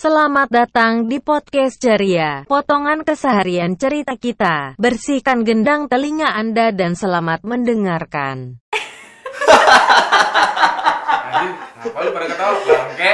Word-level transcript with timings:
Selamat 0.00 0.48
datang 0.48 1.12
di 1.12 1.20
podcast 1.20 1.76
Ceria, 1.76 2.48
potongan 2.48 3.04
keseharian 3.04 3.76
cerita 3.76 4.16
kita. 4.16 4.72
Bersihkan 4.80 5.44
gendang 5.44 5.92
telinga 5.92 6.32
Anda 6.32 6.72
dan 6.72 6.96
selamat 6.96 7.44
mendengarkan. 7.44 8.64
Anjing, 11.28 11.52
apa 11.84 11.98
lu 12.00 12.10
pada 12.16 12.26
ketawa? 12.32 12.56
Bangke. 12.64 13.12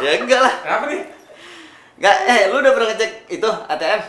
ya 0.00 0.10
enggak 0.24 0.40
lah 0.40 0.54
Kenapa 0.64 0.84
nih? 0.88 1.00
enggak 2.00 2.16
eh 2.32 2.40
lu 2.48 2.56
udah 2.64 2.72
pernah 2.72 2.88
ngecek 2.88 3.10
itu 3.28 3.48
ATM 3.68 4.00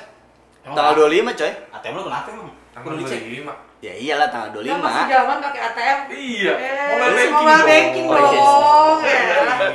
Emang 0.64 0.76
tanggal 0.80 0.94
apa? 0.96 1.12
25 1.12 1.40
coy 1.44 1.52
ATM 1.76 1.94
lu 2.00 2.04
kenapa 2.08 2.28
emang? 2.32 2.56
Tanggal 2.76 2.92
Kudu 2.92 3.02
dicek. 3.02 3.20
25. 3.24 3.56
ya 3.80 3.94
iyalah 3.96 4.28
tanggal 4.28 4.50
Kan 4.52 4.80
masih 4.84 5.04
25 5.06 5.14
zaman 5.14 5.38
pakai 5.40 5.62
ATM. 5.64 5.98
Iya, 6.12 6.54
Eh, 6.54 6.88
mobile 6.92 7.14
banking. 7.16 7.32
mobile 7.32 7.56
dong. 7.56 7.66
banking 7.66 8.06
Oh, 8.06 8.18
yes. 8.18 8.36
dong. 8.36 8.98
Ya. 9.00 9.20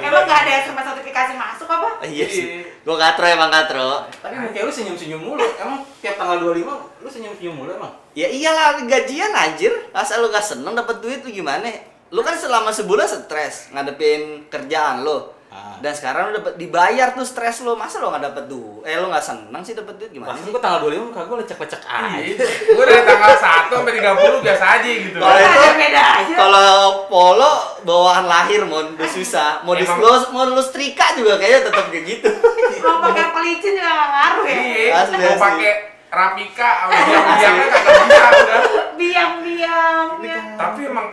Emang 0.03 0.23
nggak 0.23 0.41
ada 0.43 0.53
SMS 0.61 0.87
notifikasi 0.87 1.33
masuk 1.34 1.69
apa? 1.71 1.89
Ah, 1.97 2.07
iya 2.07 2.27
sih 2.27 2.45
gua 2.80 2.97
katro 2.97 3.25
emang 3.25 3.48
katro 3.48 4.05
Tapi 4.19 4.34
muka 4.39 4.59
lu 4.59 4.70
senyum-senyum 4.70 5.20
mulu. 5.23 5.45
Emang 5.56 5.80
tiap 6.01 6.16
tanggal 6.16 6.37
25 6.42 6.77
lu 6.98 7.09
senyum-senyum 7.09 7.55
mulu 7.55 7.70
emang? 7.73 7.92
ya 8.11 8.27
iyalah 8.27 8.75
gajian 8.83 9.30
anjir 9.30 9.70
masa 9.91 10.19
lu 10.19 10.28
gak 10.28 10.42
seneng 10.42 10.75
dapet 10.75 10.98
duit 10.98 11.20
lu 11.20 11.30
gimana 11.30 11.70
lu 12.11 12.20
kan 12.20 12.34
selama 12.34 12.69
sebulan 12.69 13.06
stres 13.06 13.70
ngadepin 13.70 14.45
kerjaan 14.48 15.01
lu 15.01 15.30
Ah. 15.60 15.77
dan 15.78 15.92
sekarang 15.92 16.23
lu 16.27 16.32
dapet 16.34 16.56
dibayar 16.56 17.09
tuh 17.10 17.23
stres 17.23 17.60
lu 17.60 17.73
masa 17.73 17.98
lu 17.98 18.09
gak 18.09 18.24
dapet 18.24 18.45
duit 18.46 18.80
eh 18.82 18.96
lu 18.96 19.06
gak 19.06 19.20
seneng 19.20 19.60
sih 19.60 19.73
dapet 19.73 19.92
duit 19.95 20.09
gimana 20.10 20.33
Pas 20.33 20.38
sih 20.38 20.48
gua 20.48 20.59
tanggal 20.59 20.80
25 20.83 21.05
muka 21.06 21.20
gua 21.23 21.36
lecek-lecek 21.38 21.80
Iya. 21.80 21.96
aja. 22.00 22.45
Gue 22.77 22.84
dari 22.84 23.02
tanggal 23.02 23.30
1 23.30 23.69
sampai 23.70 23.92
30 23.95 24.41
biasa 24.41 24.64
aja 24.73 24.88
gitu. 24.91 25.16
Kalau 25.16 25.30
Nggak 25.30 25.52
itu 25.52 25.73
beda 25.78 26.02
aja. 26.14 26.34
kalau 26.34 26.70
polo 27.06 27.52
bawaan 27.83 28.24
lahir 28.24 28.60
mon 28.62 28.86
udah 28.91 29.10
susah 29.10 29.50
mau 29.60 29.73
di 29.73 29.84
Emang- 29.84 30.00
lu 30.00 30.09
mau 30.30 30.45
lu 30.46 30.60
setrika 30.60 31.12
juga 31.14 31.36
kayaknya 31.36 31.61
tetap 31.66 31.84
kayak 31.86 32.05
gitu 32.06 32.28
Mau 32.80 32.97
pakai 33.02 33.24
pelicin 33.30 33.72
juga 33.74 33.91
nggak 33.91 34.08
ngaruh 34.11 34.45
ya. 34.47 34.56
Iya, 34.56 34.92
Asli, 34.98 35.16
mau 35.19 35.36
pakai 35.38 35.72
rapika, 36.11 36.70
biang-biangnya 36.89 37.67
kagak 37.70 37.97
bisa 38.02 38.24
udah. 38.34 38.61
Biang-biang. 38.97 40.06
ya. 40.20 40.41
Tapi 40.56 40.80
emang 40.84 41.06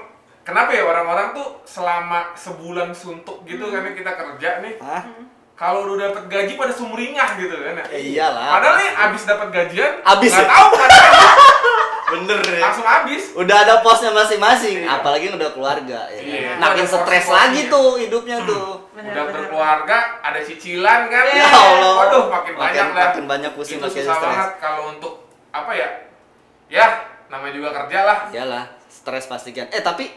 kenapa 0.48 0.72
ya 0.72 0.84
orang-orang 0.84 1.36
tuh 1.36 1.60
selama 1.62 2.32
sebulan 2.34 2.96
suntuk 2.96 3.44
gitu 3.44 3.68
kan 3.68 3.84
kita 3.84 4.12
kerja 4.14 4.64
nih, 4.64 4.80
Hah? 4.80 5.04
kalau 5.54 5.84
udah 5.86 6.08
dapet 6.08 6.24
gaji 6.28 6.54
pada 6.56 6.72
sumringah 6.72 7.36
gitu 7.36 7.52
kan 7.58 7.74
ya. 7.76 7.86
Ya 7.90 8.00
iyalah. 8.00 8.48
Padahal 8.56 8.76
nih 8.78 8.90
abis 8.96 9.22
dapet 9.26 9.48
gajian, 9.52 9.92
Abis 10.02 10.32
nggak 10.32 10.42
ya? 10.42 10.50
tahu 10.50 10.68
kan, 10.74 10.90
Bener 12.08 12.40
ya. 12.40 12.60
langsung 12.64 12.88
abis. 12.88 13.36
Udah 13.36 13.58
ada 13.62 13.84
posnya 13.84 14.16
masing-masing, 14.16 14.78
Iya. 14.80 14.96
apalagi 14.96 15.28
udah 15.30 15.52
keluarga 15.52 16.08
ya. 16.08 16.16
kan? 16.16 16.24
Iya. 16.24 16.52
Makin 16.56 16.86
stres 16.88 17.28
lagi 17.28 17.62
tuh 17.68 18.00
hidupnya 18.00 18.38
tuh. 18.42 18.88
Bener, 18.96 19.12
udah 19.12 19.24
bener. 19.28 19.36
berkeluarga, 19.44 19.98
ada 20.24 20.40
cicilan 20.40 21.12
kan. 21.12 21.24
Ya 21.28 21.44
Allah. 21.46 21.92
Waduh, 22.00 22.24
makin, 22.32 22.54
banyak 22.56 22.64
Makin- 22.80 22.96
dah. 22.96 23.08
makin 23.12 23.26
banyak 23.28 23.52
pusing, 23.52 23.78
Itu 23.78 23.92
makin 23.92 24.00
susah 24.00 24.16
stres. 24.16 24.30
banget 24.32 24.52
kalau 24.64 24.84
untuk 24.90 25.14
apa 25.52 25.72
ya? 25.76 25.90
Ya, 26.68 26.86
namanya 27.28 27.54
juga 27.54 27.70
kerja 27.76 28.00
lah. 28.06 28.18
Iyalah, 28.30 28.64
stres 28.88 29.28
pastikan. 29.28 29.68
Eh 29.68 29.84
tapi 29.84 30.08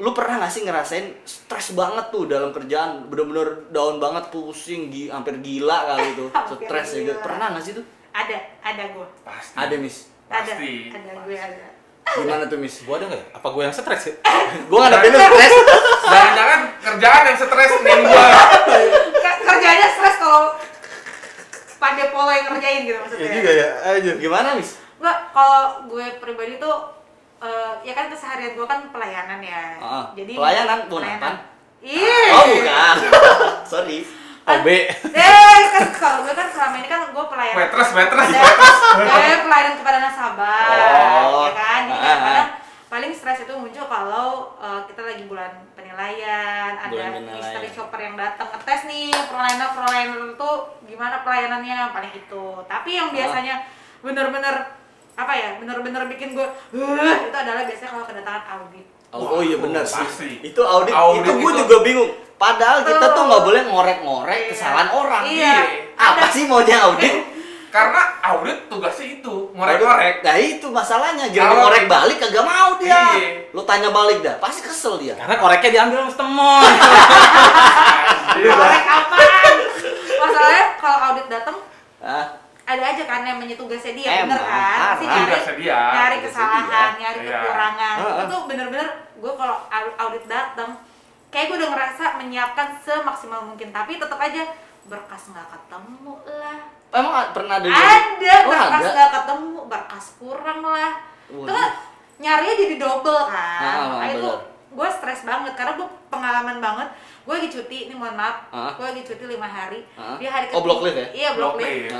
lu 0.00 0.10
pernah 0.10 0.40
gak 0.40 0.48
sih 0.48 0.62
ngerasain 0.62 1.06
stres 1.22 1.72
banget 1.72 2.08
tuh 2.08 2.24
dalam 2.24 2.50
kerjaan 2.50 3.06
bener-bener 3.06 3.68
down 3.68 3.96
banget 3.96 4.28
pusing 4.28 4.88
gi 4.88 5.06
hampir 5.06 5.36
gila 5.38 5.76
kali 5.86 6.08
tuh 6.14 6.28
Hampir 6.34 6.56
stres 6.62 6.88
ya 6.90 7.00
gila. 7.06 7.20
pernah 7.20 7.46
gak 7.52 7.62
sih 7.62 7.74
tuh 7.74 7.84
Ada, 8.10 8.36
ada 8.60 8.84
gue. 8.90 9.06
Pasti. 9.20 9.54
ada 9.54 9.74
miss 9.76 10.08
Ada, 10.26 10.40
Pasti. 10.50 10.72
ada 10.88 11.10
gue 11.20 11.36
ada. 11.36 11.66
gimana 12.10 12.42
tuh 12.44 12.58
miss 12.58 12.80
Gua 12.82 12.96
ada 12.96 13.06
enggak 13.06 13.20
ya? 13.20 13.26
Apa 13.30 13.46
gua 13.50 13.62
yang 13.62 13.76
stres 13.76 14.02
ya? 14.02 14.14
gua 14.72 14.78
nggak 14.82 14.98
ada 14.98 15.18
stres 15.20 15.52
Jangan-jangan 16.02 16.60
kerjaan 16.80 17.22
yang 17.22 17.38
stres 17.38 17.70
nih 17.78 17.94
gua. 18.02 18.24
Ke- 19.14 19.40
Kerjanya 19.44 19.86
stres 19.90 20.16
kalau 20.16 20.42
pandai 21.76 22.08
polo 22.08 22.28
yang 22.28 22.46
ngerjain 22.46 22.80
gitu 22.82 22.98
maksudnya. 22.98 23.30
ya. 23.46 23.68
Aja. 23.90 24.12
gimana 24.16 24.48
miss 24.54 24.80
Enggak, 24.96 25.18
kalau 25.30 25.62
gue 25.86 26.06
pribadi 26.18 26.56
tuh 26.56 26.76
eh, 27.40 27.72
ya 27.82 27.92
kan 27.92 28.06
keseharian 28.06 28.52
gue 28.52 28.64
kan 28.64 28.80
pelayanan 28.88 29.40
ya. 29.40 29.62
Ah, 29.76 30.04
Jadi 30.12 30.32
pelayanan, 30.32 30.78
bukan 30.86 31.04
apaan? 31.06 31.36
Iya. 31.80 32.18
oh 32.30 32.44
bukan 32.46 32.96
sorry 33.70 33.98
OB. 34.42 34.66
Eh, 34.66 35.58
kan 35.70 35.84
kalau 35.90 36.18
gue 36.22 36.34
kan 36.34 36.48
selama 36.48 36.76
ini 36.76 36.86
kan 36.86 37.08
gue 37.08 37.24
pelayanan. 37.26 37.58
Waitress, 37.58 37.90
waitress. 37.92 38.28
Ada 38.28 39.04
eh, 39.26 39.40
pelayanan 39.40 39.74
kepada 39.76 39.98
nasabah, 40.00 40.68
Oh. 41.26 41.46
ya 41.46 41.52
kan? 41.54 41.82
Jadi 41.86 42.08
Ah, 42.34 42.46
paling 42.88 43.12
stres 43.12 43.40
itu 43.40 43.52
muncul 43.54 43.86
kalau 43.86 44.28
eh, 44.58 44.80
kita 44.84 45.00
lagi 45.00 45.24
bulan 45.24 45.52
penilaian, 45.72 46.72
ada 46.74 46.90
Bulan 46.90 47.12
penilaian. 47.14 47.36
mystery 47.38 47.70
shopper 47.70 47.96
yang 47.98 48.14
datang 48.14 48.48
ngetes 48.50 48.82
nih 48.84 49.08
proliner 49.24 49.70
proliner 49.70 50.08
itu 50.30 50.50
gimana 50.84 51.22
pelayanannya 51.22 51.78
paling 51.90 52.12
itu. 52.12 52.44
Tapi 52.64 52.90
yang 52.92 53.08
biasanya 53.10 53.62
bener-bener 54.00 54.79
apa 55.20 55.32
ya, 55.32 55.48
bener-bener 55.56 56.02
bikin 56.08 56.32
gue 56.32 56.46
"Huh," 56.70 57.16
itu 57.20 57.36
adalah 57.36 57.62
biasanya 57.62 57.90
kalau 57.90 58.04
kedatangan 58.04 58.42
audit. 58.50 58.86
Oh, 59.10 59.26
oh 59.28 59.40
iya 59.40 59.56
benar 59.56 59.82
sih. 59.82 60.00
pasti. 60.00 60.30
Itu 60.40 60.62
audit, 60.62 60.90
Audit 60.90 61.20
itu 61.20 61.32
gue 61.36 61.52
juga 61.58 61.76
bingung. 61.80 62.10
Padahal 62.34 62.80
kita 62.80 63.06
tuh 63.10 63.22
nggak 63.22 63.42
boleh 63.42 63.62
ngorek-ngorek 63.64 64.38
Iya. 64.40 64.48
kesalahan 64.48 64.88
orang. 64.90 65.22
Iya. 65.26 65.56
Apa 65.94 66.24
Ada. 66.24 66.32
sih 66.32 66.46
maunya 66.46 66.78
audit? 66.80 67.14
Karena 67.74 68.02
audit 68.24 68.66
tugasnya 68.66 69.20
itu, 69.20 69.34
ngorek-ngorek. 69.52 70.14
Nah 70.20 70.36
itu 70.36 70.66
masalahnya. 70.66 71.26
Jangan 71.28 71.42
Kalau- 71.48 71.62
ngorek 71.66 71.84
balik 71.86 72.16
kagak 72.18 72.42
mau 72.42 72.70
dia. 72.76 72.96
Iya. 73.12 73.50
Lu 73.50 73.62
tanya 73.62 73.90
balik 73.90 74.18
dah, 74.20 74.38
pasti 74.38 74.62
kesel 74.62 74.96
dia. 74.96 75.12
Karena 75.14 75.36
koreknya 75.36 75.70
diambil 75.70 75.98
sama 76.00 76.14
temon. 76.16 76.72
Korek 78.32 78.84
apaan? 78.96 79.54
Masalahnya 80.16 80.64
kalau 80.76 80.98
audit 81.04 81.26
datang 81.28 81.56
ada 82.70 82.82
aja 82.86 83.02
kan 83.02 83.20
yang 83.22 83.38
tugasnya 83.52 83.92
dia, 83.92 84.08
Emang, 84.20 84.30
bener 84.30 84.42
kan? 84.42 84.78
Pasti 84.94 85.04
parah. 85.04 85.18
nyari, 85.20 85.54
dia, 85.56 85.80
nyari 85.90 86.16
kesalahan, 86.20 86.64
dia. 86.64 86.84
nyari 86.96 87.18
Iya. 87.20 87.30
kekurangan. 87.36 87.96
Ah. 87.98 88.22
Itu 88.22 88.36
bener-bener 88.46 88.88
gue 89.14 89.32
kalau 89.34 89.56
au- 89.64 89.96
audit 89.98 90.24
datang, 90.26 90.70
kayak 91.28 91.46
gue 91.46 91.56
udah 91.56 91.70
ngerasa 91.70 92.04
menyiapkan 92.16 92.68
semaksimal 92.78 93.40
mungkin, 93.44 93.68
tapi 93.70 93.96
tetap 93.96 94.18
aja 94.18 94.42
berkas 94.82 95.22
nggak 95.28 95.46
ketemu 95.48 96.14
lah. 96.32 96.58
emang 96.90 97.30
pernah 97.30 97.54
ada 97.56 97.66
Ada 97.66 98.34
Oh, 98.40 98.50
berkas 98.50 98.82
ada? 98.82 98.90
nggak 98.92 99.10
ketemu, 99.14 99.58
berkas 99.64 100.06
kurang 100.16 100.60
lah. 100.60 100.92
Itu 101.24 101.38
Waduh. 101.40 101.54
kan 101.54 101.70
nyarinya 102.18 102.54
jadi 102.56 102.74
double 102.76 103.22
kan. 103.24 103.60
Ah, 103.60 103.70
ah, 103.70 103.86
Makanya 103.94 104.14
itu 104.16 104.30
gue 104.70 104.88
stres 104.92 105.20
banget 105.22 105.52
karena 105.54 105.72
gue 105.74 105.88
pengalaman 106.08 106.58
banget. 106.58 106.88
Gue 107.20 107.34
lagi 107.36 107.48
cuti, 107.48 107.78
ini 107.86 107.94
mohon 107.94 108.14
maaf, 108.14 108.50
Ah. 108.50 108.74
gue 108.74 108.82
lagi 108.84 109.02
cuti 109.04 109.24
lima 109.24 109.46
hari. 109.46 109.86
Ah. 109.94 110.16
Dia 110.16 110.30
hari 110.32 110.50
Oh, 110.50 110.60
block 110.60 110.82
leave 110.82 110.96
ya? 110.96 111.06
Iya 111.12 111.28
block 111.32 111.54
Block 111.54 111.62
leave? 111.62 111.94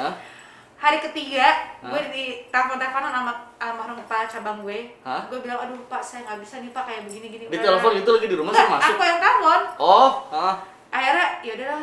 Hari 0.81 0.99
ketiga 1.03 1.45
Hah? 1.79 1.93
gue 1.93 2.01
di 2.09 2.25
telepon 2.49 2.77
teleponan 2.77 3.13
sama 3.13 3.33
almarhum 3.59 4.01
kepala 4.01 4.25
cabang 4.25 4.65
gue 4.65 4.97
Hah? 5.03 5.29
gue 5.29 5.39
bilang 5.39 5.61
aduh 5.61 5.77
pak 5.87 6.01
saya 6.01 6.25
nggak 6.25 6.41
bisa 6.41 6.55
nih 6.59 6.73
pak 6.73 6.85
kayak 6.85 7.03
begini 7.05 7.27
gini 7.29 7.45
Di 7.47 7.59
telepon 7.59 7.93
itu 7.95 8.09
lagi 8.09 8.27
di 8.27 8.35
rumah 8.35 8.51
Enggak, 8.51 8.65
sih 8.65 8.73
masuk. 8.73 8.89
aku 8.91 9.03
yang 9.03 9.21
telepon 9.21 9.61
Oh, 9.77 10.11
ah. 10.33 10.55
akhirnya 10.89 11.27
ya 11.41 11.53
udahlah 11.55 11.79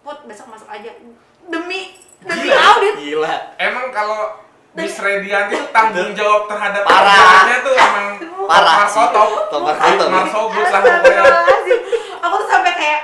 put 0.00 0.18
besok 0.24 0.46
masuk 0.48 0.66
aja 0.66 0.90
demi 1.44 1.80
demi 2.18 2.48
audit 2.48 2.94
Gila. 2.96 3.34
Emang 3.56 3.92
kalau 3.92 4.40
Miss 4.72 4.96
Redianti 4.96 5.52
itu 5.52 5.68
tanggung 5.68 6.16
jawab 6.16 6.48
terhadap 6.48 6.82
Parah. 6.82 7.12
kerjaannya 7.12 7.56
tuh 7.60 7.74
emang 7.76 8.06
Parah 8.48 8.88
sih. 8.88 8.96
Markotop. 8.98 9.28
Top 9.46 9.60
Markotop. 9.62 10.08
Marsobut 10.08 10.64
lah 10.64 10.80
pokoknya. 10.80 10.96
Astagfirullahaladzim. 11.20 11.80
aku 12.18 12.34
tuh 12.34 12.48
sampai 12.48 12.72
kayak 12.72 13.00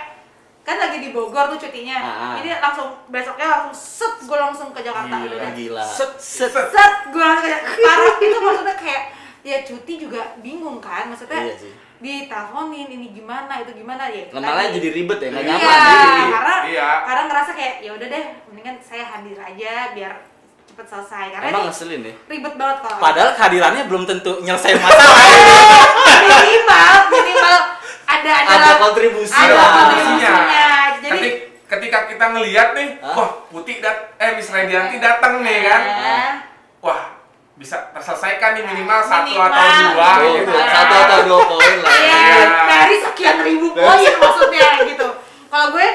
kan 0.69 0.77
lagi 0.79 1.01
di 1.01 1.09
Bogor 1.09 1.49
tuh 1.49 1.59
cutinya 1.59 1.97
Ah, 1.97 2.13
ah. 2.13 2.35
jadi 2.37 2.61
langsung 2.61 2.93
besoknya 3.07 3.47
langsung 3.49 3.73
set 3.73 4.15
gue 4.21 4.37
langsung 4.39 4.69
ke 4.69 4.81
Jakarta 4.81 5.17
Gila, 5.17 5.33
udah 5.33 5.41
deh. 5.43 5.53
Gila. 5.57 5.81
Set, 5.83 6.13
set. 6.19 6.53
set. 6.53 6.69
set 6.69 6.95
gue 7.09 7.17
langsung 7.19 7.47
kayak 7.47 7.63
parah 7.65 8.15
itu 8.21 8.37
maksudnya 8.39 8.77
kayak 8.77 9.03
ya 9.41 9.57
cuti 9.63 9.95
juga 9.97 10.21
bingung 10.39 10.77
kan 10.79 11.09
maksudnya 11.09 11.41
Iya 11.43 11.57
sih. 11.57 11.73
diteleponin 11.99 12.87
ini 12.87 13.07
gimana 13.11 13.59
itu 13.59 13.73
gimana 13.73 14.07
ya 14.07 14.29
tadi. 14.29 14.77
jadi 14.77 14.89
ribet 14.93 15.19
ya, 15.19 15.29
nggak 15.31 15.43
iya 15.43 15.51
nyaman. 15.51 15.79
Jadi- 15.81 16.31
karena 16.31 16.55
Iya. 16.69 16.89
karena 17.03 17.23
ngerasa 17.27 17.51
kayak 17.53 17.75
ya 17.81 17.91
udah 17.91 18.07
deh 18.07 18.25
mendingan 18.47 18.77
saya 18.79 19.05
hadir 19.09 19.35
aja 19.35 19.73
biar 19.97 20.13
cepet 20.79 20.95
selesai 20.95 21.25
karena 21.35 21.47
Emang 21.51 21.65
ngeselin 21.67 22.01
ya? 22.01 22.15
ribet 22.31 22.55
banget 22.55 22.79
kalau 22.81 22.99
Padahal 23.03 23.31
kehadirannya 23.35 23.83
belum 23.85 24.07
tentu 24.07 24.39
nyelesain 24.39 24.79
masalah. 24.87 25.19
minimal 26.23 26.95
minimal 27.11 27.57
ada 28.07 28.31
ada 28.37 28.51
Ada 28.55 28.71
kontribusi 28.79 29.35
ada 29.35 29.53
lah. 29.53 29.71
kontribusinya 29.75 30.31
jadi 30.99 31.11
Ketik- 31.11 31.41
ketika 31.67 31.99
kita 32.07 32.25
ngelihat 32.31 32.69
nih, 32.73 32.89
wah 33.03 33.43
Putih 33.49 33.79
dat 33.79 34.15
eh 34.17 34.33
Miss 34.33 34.49
Redianti 34.49 34.97
datang 34.99 35.43
nih 35.43 35.59
kan. 35.65 35.83
eh, 35.83 36.31
Wah, 36.79 37.11
bisa 37.55 37.91
terselesaikan 37.91 38.55
nih 38.55 38.65
minimal 38.65 39.03
satu 39.03 39.27
Minimal. 39.29 39.51
atau 39.51 39.67
dua 39.91 40.11
Oh, 40.15 40.31
gitu. 40.33 40.53
Iya. 40.53 40.67
satu 40.71 40.95
atau 40.97 41.19
dua 41.25 41.41
poin 41.45 41.75
lah. 41.77 41.91
Iya, 41.93 42.19
Iya. 42.21 42.43
dari 42.65 42.97
sekian 43.01 43.39
ribu 43.43 43.67
poin 43.73 43.99
maksudnya 44.15 44.69
gitu. 44.87 45.09
Kalau 45.45 45.67
gue 45.71 45.87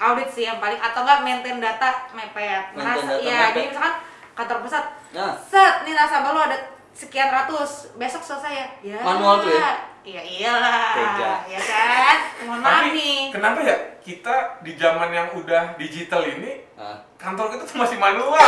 audit 0.00 0.28
sih 0.30 0.44
yang 0.44 0.56
paling 0.56 0.80
atau 0.80 1.00
enggak 1.02 1.18
maintain 1.20 1.58
data 1.58 1.88
mepet. 2.10 2.72
Maintain 2.72 2.74
Merasa 2.74 3.04
data 3.06 3.20
iya, 3.20 3.36
mepet. 3.38 3.52
jadi 3.52 3.66
misalkan 3.68 3.94
kantor 4.32 4.58
pusat 4.62 4.84
Nah. 5.10 5.34
set 5.42 5.74
nih 5.82 5.92
nasabah 5.92 6.30
lo 6.30 6.40
ada 6.42 6.56
sekian 7.00 7.30
ratus 7.30 7.96
besok 7.96 8.20
selesai 8.20 8.52
ya 8.52 8.66
ya 8.86 8.98
Manual 9.00 9.40
tuh 9.40 9.48
ya? 9.50 9.72
Iya 10.00 10.20
iyalah, 10.20 10.96
Tega. 10.96 11.32
ya 11.46 11.60
kan? 11.60 12.16
Mohon 12.42 12.58
maaf 12.58 12.72
Tapi 12.74 12.88
nih. 12.94 13.18
kenapa 13.28 13.58
ya 13.60 13.76
kita 14.00 14.34
di 14.60 14.72
zaman 14.74 15.08
yang 15.10 15.28
udah 15.34 15.76
digital 15.76 16.24
ini 16.26 16.64
Ah, 16.72 16.96
kantor 17.14 17.52
kita 17.52 17.64
tuh 17.64 17.76
masih 17.78 17.96
manual. 17.96 18.32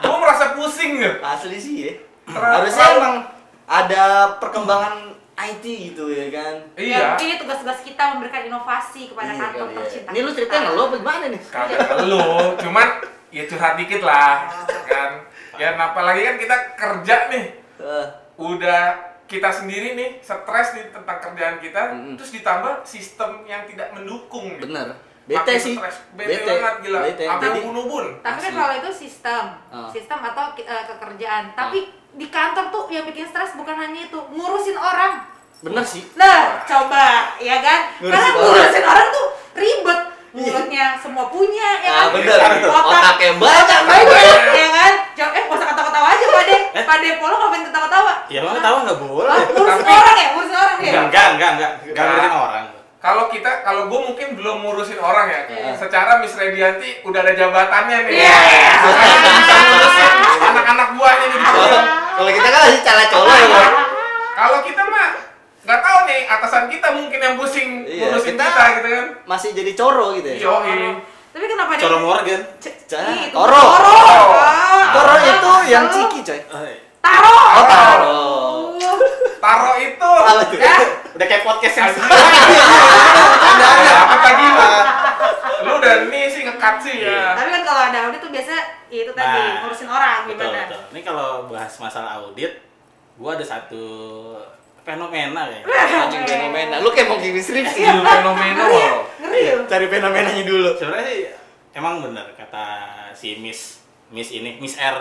gue 0.00 0.16
merasa 0.16 0.54
pusing 0.54 0.98
ya. 0.98 1.12
asli 1.24 1.54
sih 1.56 1.74
ya. 1.80 1.92
Harusnya 2.28 2.86
emang 2.92 3.14
ada 3.64 4.04
perkembangan 4.38 5.14
IT 5.38 5.62
gitu 5.62 6.10
ya 6.10 6.26
kan. 6.28 6.54
Ya, 6.74 6.82
Iya. 6.82 6.98
mungkin 7.08 7.26
ini 7.28 7.36
tugas-tugas 7.38 7.78
kita 7.80 8.02
memberikan 8.12 8.42
inovasi 8.44 9.06
kepada 9.06 9.30
Iya 9.30 9.38
kantor 9.40 9.66
ya. 9.68 9.76
tercinta. 9.78 10.08
Ini 10.10 10.18
lu 10.20 10.30
ceritain 10.32 10.62
lo 10.66 10.82
apa 10.84 10.96
gimana 10.96 11.24
nih? 11.28 11.42
Kagak 11.44 11.78
lu, 12.04 12.26
cuman 12.58 12.88
ya 13.30 13.42
curhat 13.44 13.76
dikit 13.76 14.02
lah, 14.02 14.50
kan. 14.82 15.22
Ya 15.58 15.74
apalagi 15.74 16.22
kan 16.22 16.36
kita 16.36 16.56
kerja 16.74 17.16
nih, 17.28 17.46
Eh, 17.78 18.06
udah 18.36 18.82
kita 19.24 19.50
sendiri 19.52 19.94
nih 19.94 20.18
stres 20.18 20.72
nih 20.72 20.88
tentang 20.88 21.18
kerjaan 21.20 21.58
kita, 21.58 21.82
Mm-mm. 21.92 22.14
terus 22.14 22.32
ditambah 22.32 22.82
sistem 22.82 23.42
yang 23.44 23.62
tidak 23.64 23.92
mendukung. 23.92 24.48
nih. 24.48 24.62
bener. 24.64 24.88
Bete 25.28 25.54
sih. 25.54 25.76
stres. 25.76 26.00
Bete, 26.10 26.40
banget 26.42 26.74
gila. 26.80 26.98
Bete. 27.04 27.22
Jadi- 27.22 27.60
ubun-ubun. 27.60 28.06
Tapi 28.18 28.38
kan 28.40 28.52
kalau 28.56 28.74
itu 28.78 28.90
sistem, 28.96 29.44
Ah. 29.68 29.86
sistem 29.88 30.18
atau 30.24 30.56
uh, 30.56 30.84
kekerjaan. 30.88 31.52
Tapi 31.52 31.78
di 32.10 32.26
kantor 32.26 32.72
tuh 32.72 32.88
yang 32.88 33.04
bikin 33.04 33.28
stres 33.28 33.52
bukan 33.52 33.76
hanya 33.76 34.00
itu, 34.00 34.18
ngurusin 34.28 34.74
orang. 34.74 35.28
bener 35.58 35.82
sih. 35.82 36.06
Nah, 36.14 36.62
coba, 36.64 37.34
ya 37.36 37.58
kan? 37.58 37.80
Ngurusin 37.98 38.14
Karena 38.14 38.30
orang. 38.30 38.38
ngurusin 38.40 38.84
orang 38.86 39.06
tuh 39.10 39.26
ribet. 39.54 40.00
Mulutnya 40.28 40.84
semua 40.94 41.24
punya, 41.26 41.68
ya 41.78 41.90
Ah, 41.90 41.98
kan? 42.04 42.14
bener. 42.14 42.38
Otak, 42.62 43.00
Otaknya 43.02 43.30
banyak. 43.34 43.80
banyak, 43.82 44.40
De 46.96 47.10
Polo 47.16 47.34
ngapain 47.36 47.62
ketawa-tawa? 47.62 48.12
Ya 48.26 48.38
emang 48.40 48.56
tahu 48.58 48.76
nggak 48.82 48.98
boleh. 48.98 49.40
ngurusin 49.52 49.84
Tapi- 49.84 49.92
orang 49.94 50.16
ya, 50.16 50.26
ngurusin 50.32 50.56
orang 50.56 50.76
ya. 50.78 50.92
Enggak, 50.98 51.26
enggak, 51.36 51.50
enggak, 51.54 51.70
enggak. 51.84 52.04
Ngurusin 52.08 52.34
orang. 52.34 52.64
Kalau 52.98 53.24
kita, 53.30 53.50
kalau 53.62 53.82
gue 53.86 54.00
mungkin 54.02 54.28
belum 54.34 54.56
ngurusin 54.58 54.98
orang 54.98 55.26
ya. 55.28 55.40
Iya. 55.46 55.70
Secara 55.76 56.18
Miss 56.18 56.34
Redianti 56.34 57.04
udah 57.04 57.20
ada 57.20 57.32
jabatannya 57.32 57.98
nih. 58.04 58.12
Iya. 58.16 58.38
Makanya 58.82 59.16
bisa 59.38 59.54
ngurusin 59.60 60.08
anak-anak 60.42 60.88
buahnya 60.96 61.26
nih. 61.26 61.38
Kalau 61.38 61.68
kalau 62.18 62.30
kita 62.32 62.48
kan 62.48 62.60
masih 62.64 62.82
cala 62.82 63.04
colo 63.06 63.30
ya. 63.30 63.46
Kalau 64.34 64.58
kita 64.62 64.82
mah 64.84 65.08
nggak 65.62 65.80
tahu 65.80 65.98
nih 66.06 66.20
atasan 66.26 66.64
kita 66.66 66.88
mungkin 66.90 67.18
yang 67.20 67.34
pusing 67.36 67.68
Iya, 67.84 68.08
ngurusin 68.10 68.34
kita- 68.34 68.50
kita, 68.50 68.64
gitu 68.74 68.88
kan. 68.90 69.06
Masih 69.26 69.48
jadi 69.52 69.72
coro 69.74 70.06
gitu 70.16 70.28
ya. 70.28 70.36
Yo, 70.40 70.54
Tapi 71.38 71.46
kenapa 71.46 71.70
dia? 71.78 71.86
Coro 71.86 71.98
Morgan. 72.02 72.40
Toro. 73.30 73.62
Toro. 73.62 73.94
Coro 74.90 75.14
itu 75.22 75.52
yang 75.70 75.86
ciki, 75.86 76.26
coy. 76.26 76.40
Taro. 76.98 77.30
Oh, 77.30 77.62
taro. 77.62 78.18
Taro 79.38 79.70
itu. 79.78 80.10
Apa 80.18 80.42
tuh? 80.50 80.58
Ya. 80.58 80.74
Udah 81.14 81.26
kayak 81.30 81.46
podcast 81.46 81.74
yang 81.78 81.94
Apa 84.02 84.16
lagi 84.18 84.46
lu? 84.50 84.66
Lu 85.62 85.72
udah 85.78 85.94
nih 86.10 86.26
sih 86.26 86.42
ngekat 86.42 86.74
sih 86.82 87.06
ya. 87.06 87.38
Tapi 87.38 87.54
kan 87.54 87.62
kalau 87.62 87.82
ada 87.86 87.98
audit 88.10 88.18
tuh 88.18 88.34
biasa 88.34 88.54
ya 88.90 89.06
itu 89.06 89.12
tadi 89.14 89.38
Nah, 89.38 89.62
ngurusin 89.62 89.86
orang 89.86 90.26
Betul, 90.26 90.42
gimana? 90.42 90.58
betul. 90.66 90.82
Ini 90.90 91.00
kalau 91.06 91.46
bahas 91.46 91.70
masalah 91.78 92.18
audit, 92.18 92.50
gua 93.14 93.38
ada 93.38 93.46
satu 93.46 93.86
fenomena 94.88 95.42
ya. 95.46 95.60
Anjing 96.00 96.24
fenomena. 96.24 96.74
Lu 96.80 96.88
kayak 96.88 97.06
mau 97.06 97.18
gini 97.18 97.36
skripsi. 97.36 97.80
Itu 97.82 98.00
fenomena 98.00 98.62
loh. 98.64 99.04
Ngeri 99.18 99.40
ya? 99.42 99.54
Cari 99.66 99.86
fenomenanya 99.86 100.42
dulu. 100.42 100.70
Sebenarnya 100.74 101.04
sih 101.04 101.20
emang 101.72 102.00
bener 102.00 102.32
kata 102.32 102.64
si 103.12 103.36
Miss 103.36 103.84
Miss 104.08 104.32
ini, 104.32 104.56
Miss 104.56 104.74
R. 104.74 104.96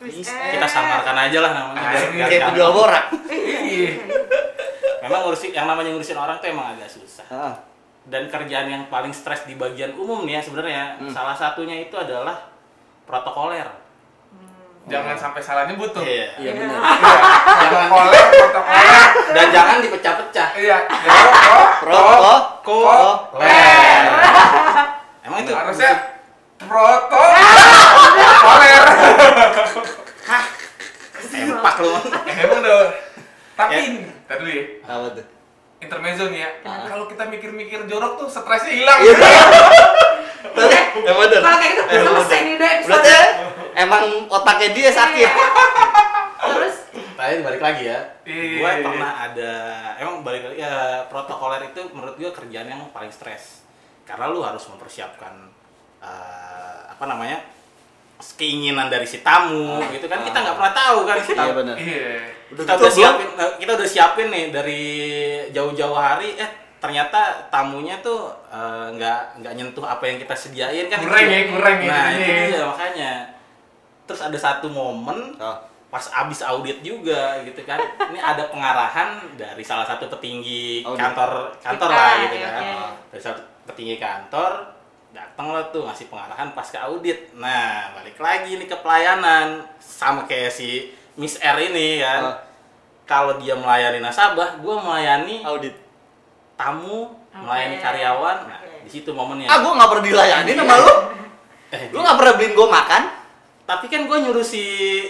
Miss. 0.00 0.26
R. 0.26 0.50
Kita 0.50 0.66
samarkan 0.66 1.14
aja 1.16 1.38
lah 1.38 1.52
namanya. 1.52 1.78
Ah, 1.80 1.94
biar- 2.10 2.26
Kayak 2.26 2.42
penjual 2.50 2.70
borak. 2.72 3.04
Iya. 3.30 3.90
Memang 4.98 5.20
ngurusin 5.22 5.50
yang 5.52 5.66
namanya 5.66 5.90
ngurusin 5.90 6.18
orang 6.18 6.36
tuh 6.36 6.48
emang 6.48 6.74
agak 6.74 6.90
susah. 6.90 7.22
Ah, 7.28 7.54
Dan 8.02 8.26
kerjaan 8.26 8.66
yang 8.66 8.82
paling 8.86 9.12
stres 9.12 9.44
di 9.44 9.54
bagian 9.54 9.92
umum 9.92 10.24
nih 10.24 10.34
ya 10.34 10.42
sebenarnya 10.42 10.82
Hmm. 10.98 11.06
salah 11.08 11.32
satunya 11.32 11.78
itu 11.78 11.94
adalah 11.94 12.50
protokoler. 13.04 13.68
Jangan 14.88 15.16
sampai 15.16 15.40
salah 15.44 15.68
nyebut 15.68 15.92
tuh. 15.92 16.00
Iya. 16.00 16.26
Iya 16.40 16.50
benar. 16.56 16.80
Iya. 16.80 17.16
Protokoler, 17.68 18.24
protokoler. 18.32 19.04
Dan 19.36 19.46
jangan 19.52 19.76
dipecah-pecah. 19.84 20.48
Iya. 20.56 20.78
Pro, 21.78 22.00
pro, 22.00 22.34
Ko-. 22.64 23.38
Emang 25.22 25.38
itu 25.40 25.52
Harusnya 25.52 25.92
proto 26.58 27.22
koler. 28.40 28.82
empak 31.38 31.76
lu. 31.78 31.92
Emang 32.26 32.60
dong. 32.60 32.88
Tapi 33.54 33.72
Ya. 33.74 33.80
ini, 33.84 33.98
tadi 34.24 34.38
dulu 34.38 34.50
ya. 34.50 34.64
Apa 34.86 35.06
tuh? 35.14 35.26
Intermezzo 35.78 36.24
nih 36.30 36.40
ya. 36.42 36.50
Kenapa? 36.62 36.86
Kalau 36.90 37.04
kita 37.06 37.22
mikir-mikir 37.30 37.80
jorok 37.86 38.12
tuh 38.18 38.28
stresnya 38.30 38.72
hilang. 38.74 38.98
Iya. 38.98 39.14
Tapi 40.58 40.76
emang 41.06 41.22
bener. 41.30 41.40
Kalau 41.42 41.58
kayak 41.58 41.72
gitu 41.74 41.82
Emang 41.86 42.14
selesai 42.18 42.38
nih 42.42 42.52
udah 42.58 42.68
episode. 42.68 42.90
Berarti 42.90 43.18
emang 43.78 44.04
otaknya 44.26 44.68
dia 44.74 44.90
sakit. 44.90 45.30
Terus 46.38 46.76
Tadi 47.18 47.34
balik 47.42 47.62
lagi 47.62 47.82
ya. 47.90 47.98
Iya. 48.26 48.58
Gue 48.62 48.72
pernah 48.86 49.12
ada 49.26 49.52
emang 49.98 50.22
balik 50.22 50.42
lagi 50.50 50.62
ya 50.62 51.02
protokoler 51.10 51.66
itu 51.70 51.82
menurut 51.90 52.14
gue 52.14 52.30
kerjaan 52.30 52.68
yang 52.70 52.82
paling 52.90 53.10
stres. 53.10 53.62
Karena 54.06 54.30
lu 54.30 54.42
harus 54.42 54.62
mempersiapkan 54.70 55.34
eh, 56.02 56.80
apa 56.90 57.04
namanya? 57.06 57.38
Keinginan 58.34 58.86
dari 58.86 59.04
si 59.04 59.20
tamu 59.20 59.78
gitu 59.88 60.04
kan 60.04 60.20
kita 60.20 60.34
nggak 60.36 60.56
pernah 60.56 60.74
tahu 60.74 60.98
kan 61.02 61.16
si 61.18 61.30
Iya 61.30 61.38
tamu 61.38 61.52
benar. 61.56 61.76
Iya. 61.76 62.10
Udah 62.48 62.62
kita 62.62 62.72
gitu 62.72 62.72
udah 62.74 62.78
belum? 62.80 62.96
siapin 62.96 63.28
eh, 63.36 63.50
kita 63.58 63.70
udah 63.72 63.88
siapin 63.88 64.28
nih 64.28 64.44
dari 64.48 64.82
jauh-jauh 65.48 65.94
hari 65.94 66.34
eh 66.34 66.50
ternyata 66.78 67.20
tamunya 67.48 67.98
tuh 67.98 68.20
eh, 68.48 68.86
nggak 68.92 69.20
nggak 69.38 69.52
nyentuh 69.54 69.82
apa 69.82 70.04
yang 70.04 70.16
kita 70.16 70.32
sediain 70.32 70.86
kan 70.86 70.98
Kurang 70.98 71.24
ya, 71.24 71.40
kurang 71.48 71.76
ya 71.78 71.88
nah 71.88 72.06
itu 72.12 72.22
ya. 72.24 72.42
dia 72.48 72.62
makanya 72.64 73.12
terus 74.04 74.20
ada 74.20 74.36
satu 74.36 74.66
momen 74.66 75.34
Oh. 75.36 75.58
pas 75.88 76.04
abis 76.04 76.40
audit 76.42 76.78
juga 76.80 77.40
gitu 77.42 77.62
kan 77.62 77.80
ini 77.80 78.18
ada 78.18 78.46
pengarahan 78.46 79.08
dari 79.34 79.60
salah 79.60 79.84
satu 79.84 80.04
petinggi 80.08 80.84
Audit. 80.84 81.00
kantor 81.00 81.30
kantor 81.58 81.88
Ah, 81.88 81.96
lah 81.96 82.12
gitu 82.22 82.36
iya, 82.36 82.44
kan 82.46 82.62
oke. 82.62 82.88
dari 83.08 83.22
satu 83.22 83.40
petinggi 83.64 83.96
kantor 83.96 84.52
datang 85.08 85.50
lah 85.50 85.64
tuh 85.68 85.82
ngasih 85.82 86.06
pengarahan 86.06 86.52
pas 86.52 86.64
ke 86.64 86.76
audit 86.76 87.32
nah 87.32 87.90
balik 87.92 88.16
lagi 88.18 88.54
nih 88.54 88.64
ke 88.64 88.76
pelayanan 88.76 89.64
sama 89.78 90.24
kayak 90.24 90.50
si 90.50 90.92
Miss 91.14 91.36
R 91.36 91.56
ini 91.58 91.98
kan 91.98 92.22
Ah. 92.22 92.36
kalau 93.04 93.36
dia 93.36 93.52
melayani 93.52 93.98
nasabah 93.98 94.56
gue 94.56 94.74
melayani 94.76 95.40
Audit. 95.42 95.72
tamu 96.54 97.08
Oke. 97.08 97.38
melayani 97.38 97.76
karyawan 97.76 98.36
nah 98.44 98.58
Oke. 98.58 98.84
di 98.84 98.90
situ 98.90 99.10
momennya 99.10 99.46
Ah, 99.46 99.58
gua 99.58 99.72
nggak 99.74 99.88
pernah 99.88 100.04
dilayani 100.04 100.50
sama 100.52 100.76
lu. 100.76 100.92
Eh, 101.68 101.92
Lu 101.92 102.00
nggak 102.00 102.16
pernah 102.16 102.32
beliin 102.34 102.54
gua 102.54 102.68
makan? 102.70 103.02
tapi 103.62 103.84
kan 103.86 104.00
gue 104.02 104.16
nyuruh 104.18 104.40
si 104.42 104.64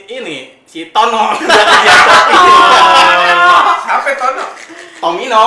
ini 0.05 0.59
si 0.65 0.91
Tono 0.91 1.31
Siapa 3.79 4.11
Tono? 4.15 4.45
Tomino. 4.99 5.45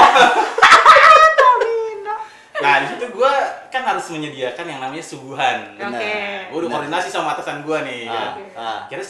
Nah, 2.57 2.73
di 2.77 2.85
situ 2.87 3.05
gue 3.09 3.33
kan 3.81 3.97
harus 3.97 4.05
menyediakan 4.07 4.65
yang 4.67 4.79
namanya 4.79 5.01
suguhan. 5.01 5.57
Benar. 5.73 5.97
Oke. 5.97 6.13
Gue 6.47 6.57
udah 6.61 6.69
koordinasi 6.71 7.09
sama 7.09 7.33
atasan 7.33 7.65
gue 7.65 7.77
nih. 7.81 8.05
Ah, 8.05 8.13
ya. 8.13 8.29
ah. 8.53 8.79
Kira 8.85 9.01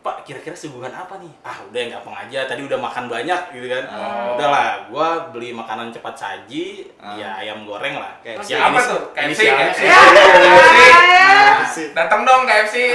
Pak, 0.00 0.20
kira-kira 0.22 0.52
suguhan 0.52 0.88
apa 0.88 1.16
nih? 1.16 1.32
Ah, 1.40 1.60
udah 1.64 1.78
yang 1.78 1.90
gampang 1.90 2.16
aja. 2.18 2.44
Tadi 2.44 2.60
udah 2.62 2.76
makan 2.76 3.04
banyak 3.06 3.40
gitu 3.50 3.66
kan. 3.66 3.84
Oh. 3.88 4.36
Udahlah, 4.36 4.84
gue 4.84 5.08
beli 5.32 5.48
makanan 5.50 5.88
cepat 5.90 6.12
saji, 6.14 6.92
Ah. 6.96 7.16
ya 7.16 7.28
ayam 7.38 7.64
goreng 7.64 7.96
lah. 7.96 8.12
KFC. 8.20 8.52
Ya, 8.52 8.68
Apa 8.68 8.80
tuh? 8.80 9.00
KFC, 9.12 9.40
KFC. 9.44 9.80
Ya. 9.84 10.00
KFC. 11.56 11.76
Datang 11.92 12.24
dong 12.24 12.44
KFC. 12.44 12.92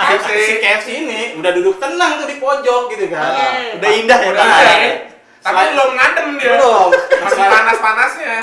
KFC. 0.00 0.28
Si 0.40 0.52
KFC 0.58 0.88
ini 1.04 1.20
udah 1.34 1.50
duduk 1.52 1.78
tenang 1.78 2.18
tuh 2.18 2.26
di 2.26 2.36
pojok 2.38 2.90
gitu 2.90 3.06
kan. 3.06 3.30
Ah, 3.30 3.78
Udah 3.78 3.90
indah 3.92 4.18
ya. 4.18 4.30
Udah 4.30 4.42
Bang? 4.42 4.58
ada 4.58 4.74
ya. 4.76 4.92
Tapi 5.38 5.62
belum 5.70 5.90
ngadem 5.94 6.26
dia. 6.34 6.50
Belum. 6.52 6.88
Masih 7.22 7.44
panas-panasnya. 7.46 8.36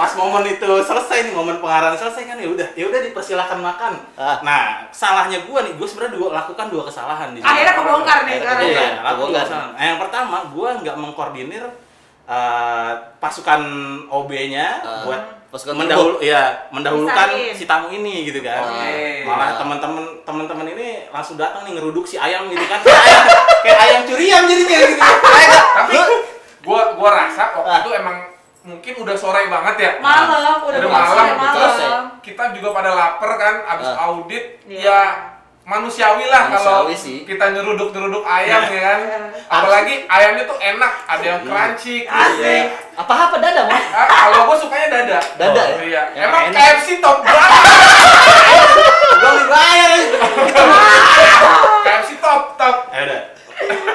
Pas 0.00 0.16
momen 0.16 0.40
itu 0.46 0.64
selesai 0.80 1.18
nih 1.22 1.34
momen 1.34 1.60
pengarahan 1.60 1.92
selesai 1.92 2.24
kan 2.24 2.36
ya 2.36 2.48
udah 2.48 2.68
ya 2.72 2.88
udah 2.88 3.00
dipersilakan 3.02 3.60
makan 3.60 3.92
Ah. 4.16 4.40
nah 4.40 4.62
salahnya 4.88 5.44
gua 5.44 5.60
nih 5.60 5.76
gua 5.76 5.84
sebenarnya 5.84 6.16
dua 6.16 6.28
lakukan 6.34 6.66
dua 6.66 6.82
kesalahan 6.82 7.28
di 7.30 7.38
sini. 7.38 7.46
Akhirnya 7.46 7.74
kebongkar 7.74 8.18
nih 8.22 8.32
Akhirnya 8.34 8.48
sekarang. 8.56 8.64
iya 8.66 8.88
kebongkar. 9.06 9.44
nah, 9.46 9.84
yang 9.84 9.98
pertama 9.98 10.36
gua 10.48 10.68
nggak 10.74 10.96
mengkoordinir 10.96 11.64
eh, 12.26 12.90
pasukan 13.18 13.60
OB-nya 14.08 14.66
Ah. 14.80 15.04
buat 15.04 15.22
Pasukan 15.50 15.74
mendahulu 15.76 16.22
ya 16.22 16.70
mendahulukan 16.70 17.26
Misahin. 17.28 17.52
si 17.52 17.66
tamu 17.66 17.90
ini 17.90 18.22
gitu 18.24 18.38
kan 18.38 18.62
Oke. 18.62 19.26
malah 19.26 19.50
Ah. 19.50 19.58
teman-teman 19.58 20.04
teman-teman 20.22 20.62
ini 20.70 21.10
langsung 21.10 21.34
datang 21.34 21.66
nih 21.66 21.74
ngeruduk 21.74 22.06
si 22.06 22.14
ayam 22.16 22.46
gitu 22.46 22.62
kan 22.64 22.78
kayak 22.80 23.02
ayam 23.02 23.22
kayak 23.60 23.78
ayam 23.82 24.00
curian 24.06 24.42
jadinya 24.46 24.78
gitu 24.80 24.94
Tapi 25.74 25.96
gua 26.62 26.94
gua 26.94 27.10
rasa 27.18 27.50
waktu 27.52 27.66
Ah. 27.68 27.82
itu 27.82 27.90
emang 27.92 28.16
mungkin 28.62 28.94
udah 29.00 29.16
sore 29.16 29.49
banget 29.60 29.76
ya. 29.78 29.92
Malam, 30.00 30.56
udah 30.64 30.78
Udah 30.78 30.88
malam, 30.88 31.08
malam, 31.12 31.26
malam. 31.36 31.54
terus 31.54 31.76
kita 32.20 32.44
juga 32.56 32.68
pada 32.72 32.90
lapar 32.90 33.30
kan 33.36 33.54
abis 33.68 33.88
Ah. 33.90 34.08
audit 34.08 34.44
Iya. 34.64 34.80
ya 34.82 35.00
manusiawi 35.60 36.26
lah 36.26 36.50
kalau 36.50 36.90
kita 36.90 37.44
nyeruduk-nyeruduk 37.52 38.24
ayam 38.24 38.64
ya 38.66 38.80
kan. 38.82 38.98
Apalagi 39.46 40.02
ayamnya 40.04 40.42
tuh 40.42 40.58
enak, 40.58 40.92
ada 41.06 41.22
yang 41.22 41.40
crunchy, 41.42 42.02
crispy. 42.02 42.42
Iya. 42.42 42.74
Apa 42.96 43.12
apa 43.28 43.36
dada 43.38 43.62
mas? 43.64 43.84
Ah, 43.90 44.06
kalau 44.26 44.50
gue 44.50 44.56
sukanya 44.58 44.88
dada. 44.90 45.18
Dada 45.36 45.60
Oh, 45.60 45.68
ya? 45.70 45.76
Iya. 45.78 46.02
Yang 46.10 46.26
Emang 46.26 46.42
enak. 46.44 46.58
KFC 46.58 46.88
top 46.98 47.18
banget. 47.24 47.50
Belum 49.12 49.34
dibayar. 49.38 49.90
KFC 51.84 52.10
top 52.18 52.42
top. 52.56 52.76
Ya 52.90 53.00
udah. 53.04 53.20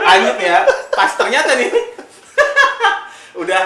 Lanjut 0.06 0.38
ya. 0.40 0.58
Pas 0.92 1.12
ternyata 1.12 1.52
nih. 1.56 1.70
udah. 3.42 3.64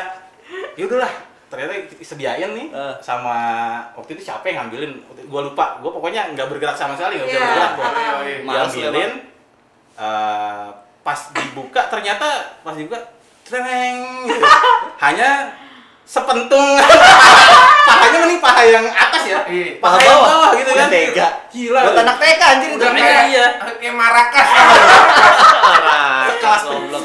Ya 0.74 0.84
udahlah. 0.88 1.14
Ternyata 1.50 1.74
sediain 2.00 2.52
nih 2.52 2.68
Eh. 2.70 2.94
sama 3.00 3.36
waktu 3.94 4.14
itu 4.14 4.24
siapa 4.24 4.46
yang 4.46 4.64
ngambilin? 4.64 5.02
Gua 5.26 5.42
lupa. 5.44 5.78
Gua 5.80 5.90
pokoknya 5.92 6.30
nggak 6.32 6.46
bergerak 6.48 6.74
sama 6.74 6.94
sekali, 6.94 7.18
nggak 7.18 7.28
bisa 7.28 7.36
Iya. 7.36 7.44
bergerak 7.44 7.72
gua. 7.74 7.88
Males 8.44 8.72
Diambilin. 8.72 9.12
eh, 9.98 10.68
pas 11.02 11.20
dibuka 11.30 11.82
ternyata 11.86 12.28
pas 12.60 12.72
dibuka 12.72 13.02
treng 13.42 13.98
gitu. 14.24 14.46
hanya 15.04 15.52
sepentung 16.06 16.78
pahanya 17.90 18.18
mending 18.20 18.40
paha 18.40 18.62
yang 18.64 18.86
atas 18.86 19.24
ya 19.26 19.40
Iya. 19.44 19.78
paha 19.78 19.94
Paha 19.94 19.98
yang 20.00 20.16
bawah. 20.16 20.30
bawah 20.32 20.50
gitu 20.56 20.72
kan 20.72 20.88
tega. 20.88 21.28
gila 21.50 21.80
Buat 21.84 21.98
anak 22.00 22.16
TK 22.18 22.42
anjir 22.44 22.70
itu. 22.70 22.78
Udah 22.78 22.90
Iya, 22.90 23.00
kayak 23.00 23.24
iya. 23.28 23.46
kayak 23.76 23.96
marakas. 24.02 24.48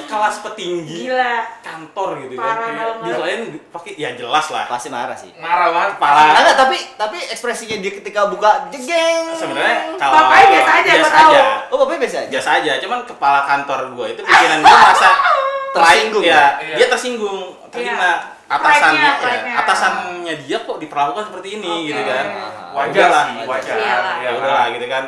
kelas 0.04 0.36
petinggi 0.40 0.96
Gila. 1.04 1.13
Kantor 1.60 2.08
gitu 2.20 2.34
Parah 2.34 2.54
kan 2.56 2.72
banget. 2.72 3.04
diselain 3.04 3.40
pakai 3.68 3.92
ya 3.94 4.10
jelas 4.12 4.46
lah 4.48 4.64
Pasti 4.66 4.88
marah 4.88 5.14
sih. 5.14 5.30
Marah 5.36 5.68
banget. 5.68 5.90
kepala 5.94 6.18
Enggak, 6.34 6.56
tapi 6.56 6.76
tapi 6.94 7.18
ekspresinya 7.26 7.76
dia 7.78 7.92
ketika 7.94 8.20
buka 8.26 8.50
jegeng. 8.68 9.32
sebenarnya 9.32 9.96
kalau 9.96 10.14
Bapaknya 10.20 10.46
biasa 10.54 10.70
aja, 10.72 10.90
gua 10.90 10.98
biasa 10.98 11.12
tahu. 11.14 11.30
aja 11.30 11.42
Oh, 11.66 11.76
bapaknya 11.76 12.00
biasa 12.00 12.16
aja. 12.18 12.28
biasa 12.30 12.48
aja 12.56 12.72
cuman 12.78 12.98
kepala 13.04 13.40
kantor 13.44 13.80
gua 13.92 14.06
itu 14.08 14.20
pikiran 14.20 14.58
gua 14.60 14.76
merasa 14.78 15.10
Tersinggung, 15.74 16.22
ya, 16.22 16.30
ya? 16.30 16.46
dia 16.70 16.78
Iya. 16.78 16.86
tersinggung 16.86 17.38
terhina 17.68 17.98
Iya. 17.98 18.14
atasannya 18.46 19.10
ya, 19.18 19.54
atasannya 19.58 20.34
dia 20.40 20.58
kok 20.60 20.78
diperlakukan 20.78 21.24
seperti 21.26 21.58
ini 21.58 21.66
Oke. 21.66 21.86
gitu 21.88 22.02
kan 22.04 22.26
Wajar 22.70 23.08
lah 23.08 23.24
sih, 23.28 23.42
wajar. 23.42 23.74
Iyalah. 23.76 24.14
ya 24.18 24.30
udahlah 24.34 24.66
gitu 24.70 24.86
kan 24.86 25.04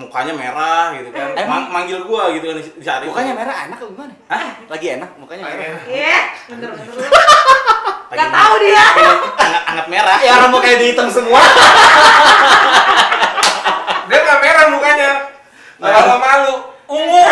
mukanya 0.00 0.32
merah 0.32 0.84
gitu 0.92 1.10
kan 1.10 1.28
Emang- 1.34 1.68
Man- 1.68 1.84
manggil 1.84 2.00
gua 2.02 2.32
gitu 2.32 2.44
kan 2.46 2.56
di 2.56 2.82
saat 2.82 3.00
itu 3.00 3.10
Mukanya 3.10 3.32
merah 3.34 3.54
enak 3.62 3.76
atau 3.76 3.88
gimana? 3.90 4.14
Hah? 4.26 4.50
Lagi 4.66 4.86
enak 4.90 5.10
mukanya 5.14 5.42
merah. 5.44 5.80
Iya, 5.84 6.20
bener-bener. 6.48 6.86
Lagi 8.10 8.18
Gak 8.18 8.30
tahu 8.32 8.54
dia. 8.58 8.84
anget, 9.36 9.62
anget 9.68 9.86
merah 9.88 10.16
Ya 10.18 10.30
orang 10.34 10.50
mau 10.50 10.58
kayak 10.58 10.78
dihitam 10.80 11.06
semua. 11.06 11.40
Dia 14.02 14.18
nggak 14.18 14.38
merah 14.40 14.64
mukanya. 14.68 15.10
Nah. 15.78 15.88
Kalau 15.88 16.18
malu, 16.18 16.54
ungu. 16.88 17.22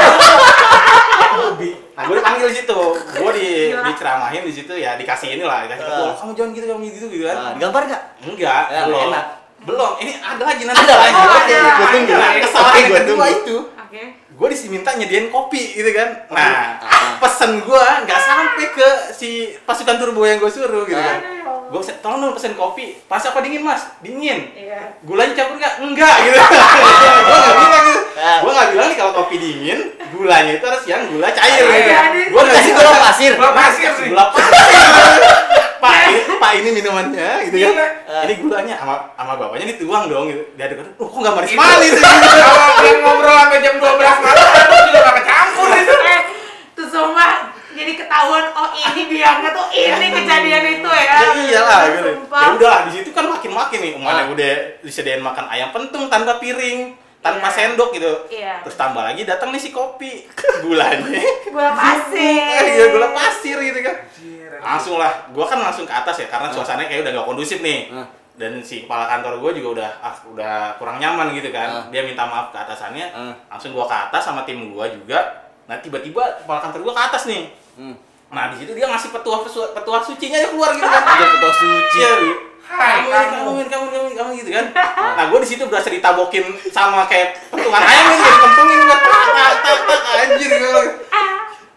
Nah, 1.90 2.02
gue 2.04 2.14
dipanggil 2.16 2.46
di 2.46 2.56
situ, 2.56 2.80
gue 2.94 3.30
di 3.34 3.48
diceramahin 3.74 4.42
di 4.42 4.54
situ 4.54 4.70
ya 4.72 4.94
dikasih 4.94 5.34
inilah, 5.34 5.66
dikasih 5.66 5.82
Ah. 5.82 5.90
kebul. 5.90 6.10
Kamu 6.14 6.30
jangan 6.32 6.50
gitu, 6.52 6.64
kamu 6.68 6.82
gitu 6.88 7.06
gitu 7.08 7.24
Nah, 7.24 7.34
kan? 7.34 7.52
digambar 7.52 7.82
enggak? 7.84 8.02
Enggak, 8.22 8.62
Ya, 8.68 8.80
belum. 8.86 9.00
enak. 9.10 9.24
Belum. 9.58 9.90
Ini 9.98 10.12
ada 10.16 10.42
lagi 10.44 10.62
nanti. 10.62 10.78
Ada 10.78 10.94
lagi. 10.96 11.18
Oh, 11.18 11.26
ada. 11.34 11.58
gua 11.74 11.88
tunggu. 11.90 12.14
Nah, 12.14 12.30
Oke, 12.30 12.40
kesalahan 12.40 12.76
yang 12.76 12.86
gua 12.86 12.98
kedua 13.02 13.18
tunggu. 13.18 13.38
itu, 13.42 13.56
Gue 14.38 14.46
diminta 14.48 14.94
nyediain 14.94 15.28
kopi 15.28 15.74
gitu 15.74 15.90
kan. 15.90 16.14
Nah, 16.30 16.78
Ah. 16.78 17.18
pesen 17.18 17.58
gue 17.58 17.84
nggak 18.06 18.20
sampai 18.22 18.70
ke 18.70 18.88
si 19.10 19.28
pasukan 19.66 19.98
turbo 19.98 20.22
yang 20.22 20.38
gue 20.38 20.46
suruh 20.46 20.86
gitu 20.86 20.94
kan. 20.94 21.18
Gue 21.68 21.82
tolong 21.98 22.22
dong 22.22 22.32
pesen 22.32 22.54
kopi. 22.54 23.02
Pas 23.04 23.18
apa 23.18 23.42
dingin 23.42 23.60
mas? 23.60 23.82
Dingin. 23.98 24.54
Iya. 24.54 24.94
Gulanya 25.02 25.34
campur 25.34 25.58
nggak? 25.58 25.82
Enggak 25.82 26.14
gitu. 26.22 26.38
gue 26.38 27.36
nggak 27.36 27.54
bilang 27.58 27.82
gitu. 27.84 28.00
Ah. 28.14 28.38
Gue 28.38 28.50
nggak 28.52 28.68
bilang 28.70 28.86
nih 28.86 28.96
kalau 28.96 29.12
kopi 29.16 29.36
dingin, 29.36 29.78
gulanya 30.08 30.52
itu 30.54 30.64
harus 30.64 30.84
yang 30.86 31.02
gula 31.08 31.28
cair. 31.28 31.58
Gitu. 31.58 31.74
Iya, 31.74 32.00
Gue 32.30 32.40
nggak 32.40 32.56
Kasih 32.56 32.72
bilang 32.72 32.86
gula 32.86 33.02
pasir. 33.02 33.32
Gula 33.34 33.52
pasir 33.52 33.90
sih. 33.92 34.06
gula 34.08 34.24
pasir. 34.32 35.66
Pak, 35.78 35.92
ini, 36.04 36.20
Pak 36.36 36.52
ini 36.54 36.68
minumannya 36.72 37.28
gitu 37.46 37.56
kan. 37.56 37.72
Gila. 37.72 37.86
Ini 38.26 38.34
gulanya 38.38 38.74
sama 38.76 38.94
sama 39.12 39.32
bapaknya 39.34 39.66
dituang 39.70 40.04
dong 40.06 40.26
gitu. 40.26 40.42
Dia 40.54 40.66
ada 40.66 40.74
oh 40.94 41.06
kok 41.06 41.18
nggak 41.18 41.34
manis 41.34 41.52
manis. 41.54 41.92
Kalau 42.02 42.78
dia 42.80 42.92
ngobrol 42.98 43.34
sampai 43.34 43.58
jam 43.58 43.74
12 43.76 43.84
malam, 43.98 44.18
aku 44.48 44.76
juga 44.84 44.98
gak 45.00 45.14
kecampur 45.16 45.68
itu. 45.72 45.94
Eh, 46.08 46.20
tuh 46.74 46.86
sumpah 46.88 47.32
jadi 47.70 47.92
ketahuan 47.94 48.44
oh 48.52 48.70
ini 48.74 49.02
biangnya 49.06 49.50
tuh 49.50 49.66
ini 49.70 50.06
kejadian 50.12 50.64
itu 50.74 50.88
ya. 50.88 51.14
Ya 51.14 51.30
iyalah 51.38 51.80
gitu. 51.92 52.10
Ya 52.26 52.46
udahlah 52.52 52.80
di 52.86 52.92
situ 52.92 53.10
kan 53.12 53.24
makin-makin 53.24 53.78
nih 53.78 53.92
Ah. 53.94 54.00
mana 54.00 54.22
udah 54.28 54.52
disediain 54.82 55.22
makan 55.22 55.46
ayam 55.46 55.70
pentung 55.70 56.10
tanpa 56.10 56.38
piring, 56.38 56.94
tanpa 57.20 57.46
Iya. 57.46 57.54
sendok 57.54 57.90
gitu. 57.92 58.12
Iya. 58.28 58.62
Terus 58.62 58.74
tambah 58.74 59.02
lagi 59.04 59.22
datang 59.22 59.50
nih 59.50 59.60
si 59.60 59.70
kopi. 59.70 60.26
Gulanya. 60.64 61.22
Gula 61.46 61.70
pasir. 61.70 62.42
Eh, 62.50 62.66
iya 62.74 62.84
gula 62.90 63.08
pasir 63.12 63.56
gitu 63.56 63.78
kan. 63.78 63.96
Langsung 64.62 64.96
lah, 64.98 65.12
gua 65.30 65.44
kan 65.46 65.58
langsung 65.62 65.86
ke 65.86 65.94
atas 65.94 66.16
ya 66.22 66.26
karena 66.26 66.50
suasananya 66.50 66.88
kayak 66.90 67.02
udah 67.06 67.12
gak 67.22 67.26
kondusif 67.28 67.58
nih. 67.62 67.90
Ah. 67.94 68.06
Dan 68.38 68.62
si 68.62 68.86
kepala 68.86 69.10
kantor 69.10 69.42
gua 69.42 69.50
juga 69.50 69.68
udah 69.82 69.90
ah, 70.02 70.14
udah 70.30 70.54
kurang 70.78 70.98
nyaman 71.02 71.34
gitu 71.34 71.50
kan. 71.50 71.68
Ah. 71.68 71.84
Dia 71.90 72.06
minta 72.06 72.26
maaf 72.26 72.50
ke 72.54 72.58
atasannya. 72.58 73.06
Ah. 73.14 73.34
Langsung 73.54 73.74
gua 73.74 73.86
ke 73.86 73.96
atas 73.96 74.22
sama 74.22 74.42
tim 74.46 74.70
gua 74.70 74.90
juga. 74.90 75.50
Nah, 75.68 75.76
tiba-tiba 75.78 76.42
kepala 76.42 76.58
kantor 76.64 76.80
gua 76.86 76.94
ke 76.94 77.02
atas 77.12 77.22
nih. 77.28 77.52
Hmm. 77.78 77.94
Nah, 78.28 78.52
di 78.52 78.60
situ 78.60 78.76
dia 78.76 78.84
ngasih 78.88 79.08
petua 79.08 79.40
petua 79.46 79.98
sucinya 80.04 80.36
aja 80.36 80.48
keluar 80.52 80.70
gitu 80.76 80.84
kan. 80.84 81.02
Ada 81.16 81.26
foto 81.32 81.50
suci. 81.56 81.98
Iya, 82.00 82.12
Hai, 82.68 83.00
kamu, 83.00 83.08
kamu. 83.08 83.32
kamu, 83.32 83.60
kamu, 83.64 83.86
kamu, 83.88 84.08
kamu, 84.12 84.30
gitu 84.44 84.50
kan. 84.52 84.66
Nah, 85.16 85.24
gue 85.32 85.38
di 85.40 85.48
situ 85.48 85.64
berasa 85.64 85.88
ditabokin 85.88 86.44
sama 86.68 87.08
kayak 87.08 87.48
pentungan 87.48 87.80
ayam 87.80 88.04
gitu, 88.12 88.28
kempungin 88.44 88.78
gue. 88.84 88.98
Tak, 89.08 89.52
tak, 89.64 89.78
tak, 89.88 90.00
anjir 90.20 90.50
gue. 90.52 90.84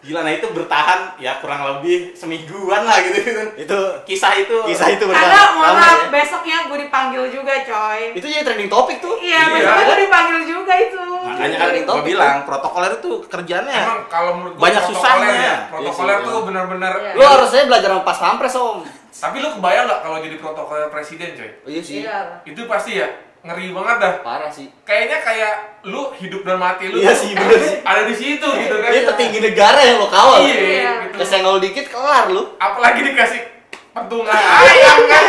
Gila, 0.02 0.20
nah 0.20 0.34
itu 0.34 0.50
bertahan 0.50 1.14
ya 1.16 1.38
kurang 1.38 1.62
lebih 1.62 2.10
semingguan 2.12 2.82
lah 2.82 2.98
gitu 3.00 3.22
kan. 3.22 3.48
Itu 3.54 3.78
Kisah 4.02 4.34
itu. 4.36 4.58
kisah 4.66 4.90
itu 4.90 5.04
Karena 5.04 5.14
bertahan 5.14 5.50
mohon 5.52 5.66
lama 5.68 5.78
maaf 5.78 5.94
ya. 5.96 6.06
besoknya 6.10 6.56
gue 6.66 6.78
dipanggil 6.80 7.22
juga 7.30 7.54
coy. 7.62 8.00
Itu 8.12 8.26
jadi 8.26 8.42
trending 8.42 8.66
topik 8.66 8.98
tuh. 8.98 9.14
Iya, 9.16 9.40
Iya. 9.40 9.54
besoknya 9.54 9.84
gue 9.86 9.98
dipanggil 10.02 10.38
juga 10.42 10.74
itu. 10.76 10.98
Makanya 11.22 11.56
kan 11.56 11.68
gue 11.70 11.86
topic 11.86 12.04
bilang 12.04 12.36
protokoler 12.42 12.92
itu 12.94 13.10
kerjanya 13.24 13.72
Emang 13.80 14.00
kalau 14.06 14.30
menurut 14.34 14.54
gua 14.54 14.62
Banyak 14.64 14.82
protokoler 14.82 15.06
susahnya. 15.22 15.32
ya, 15.38 15.56
Protokoler 15.70 16.10
Iya 16.10 16.18
sih, 16.18 16.26
tuh 16.26 16.34
iya. 16.34 16.46
benar-benar. 16.50 16.92
Iya. 16.98 17.12
Lu 17.14 17.22
harusnya 17.24 17.62
belajar 17.64 17.88
sama 17.88 18.02
pas 18.02 18.18
pampres, 18.18 18.54
Om. 18.54 18.78
Tapi 19.12 19.36
lu 19.38 19.48
kebayang 19.52 19.84
nggak 19.86 20.00
kalau 20.02 20.18
jadi 20.18 20.36
protokoler 20.36 20.88
presiden, 20.88 21.28
coy? 21.32 21.50
Oh, 21.62 21.70
iya 21.70 21.78
sih. 21.80 22.02
Iya. 22.02 22.42
Itu 22.42 22.66
pasti 22.66 22.98
ya 22.98 23.06
ngeri 23.42 23.74
banget 23.74 23.96
dah. 23.98 24.14
Parah 24.22 24.46
sih. 24.48 24.70
Kayaknya 24.82 25.18
kayak 25.18 25.54
lu 25.82 26.14
hidup 26.14 26.42
dan 26.42 26.56
mati 26.56 26.86
lu 26.86 26.96
Iya 26.96 27.10
sih, 27.10 27.34
bener 27.34 27.58
sih. 27.58 27.78
ada 27.82 28.02
di 28.06 28.14
situ 28.14 28.46
gitu 28.46 28.74
kan. 28.78 28.88
Ini 28.88 29.00
petinggi 29.04 29.38
negara 29.42 29.80
yang 29.82 29.98
lo 29.98 30.06
kawal. 30.06 30.38
Iya, 30.40 30.54
Iya. 30.54 30.90
gitu. 31.04 31.16
Kesenggol 31.18 31.58
dikit 31.58 31.90
kelar 31.90 32.30
lu. 32.30 32.54
Apalagi 32.56 33.02
dikasih 33.02 33.42
pentungan 33.90 34.30
ayam 34.30 34.98
kan. 35.04 35.24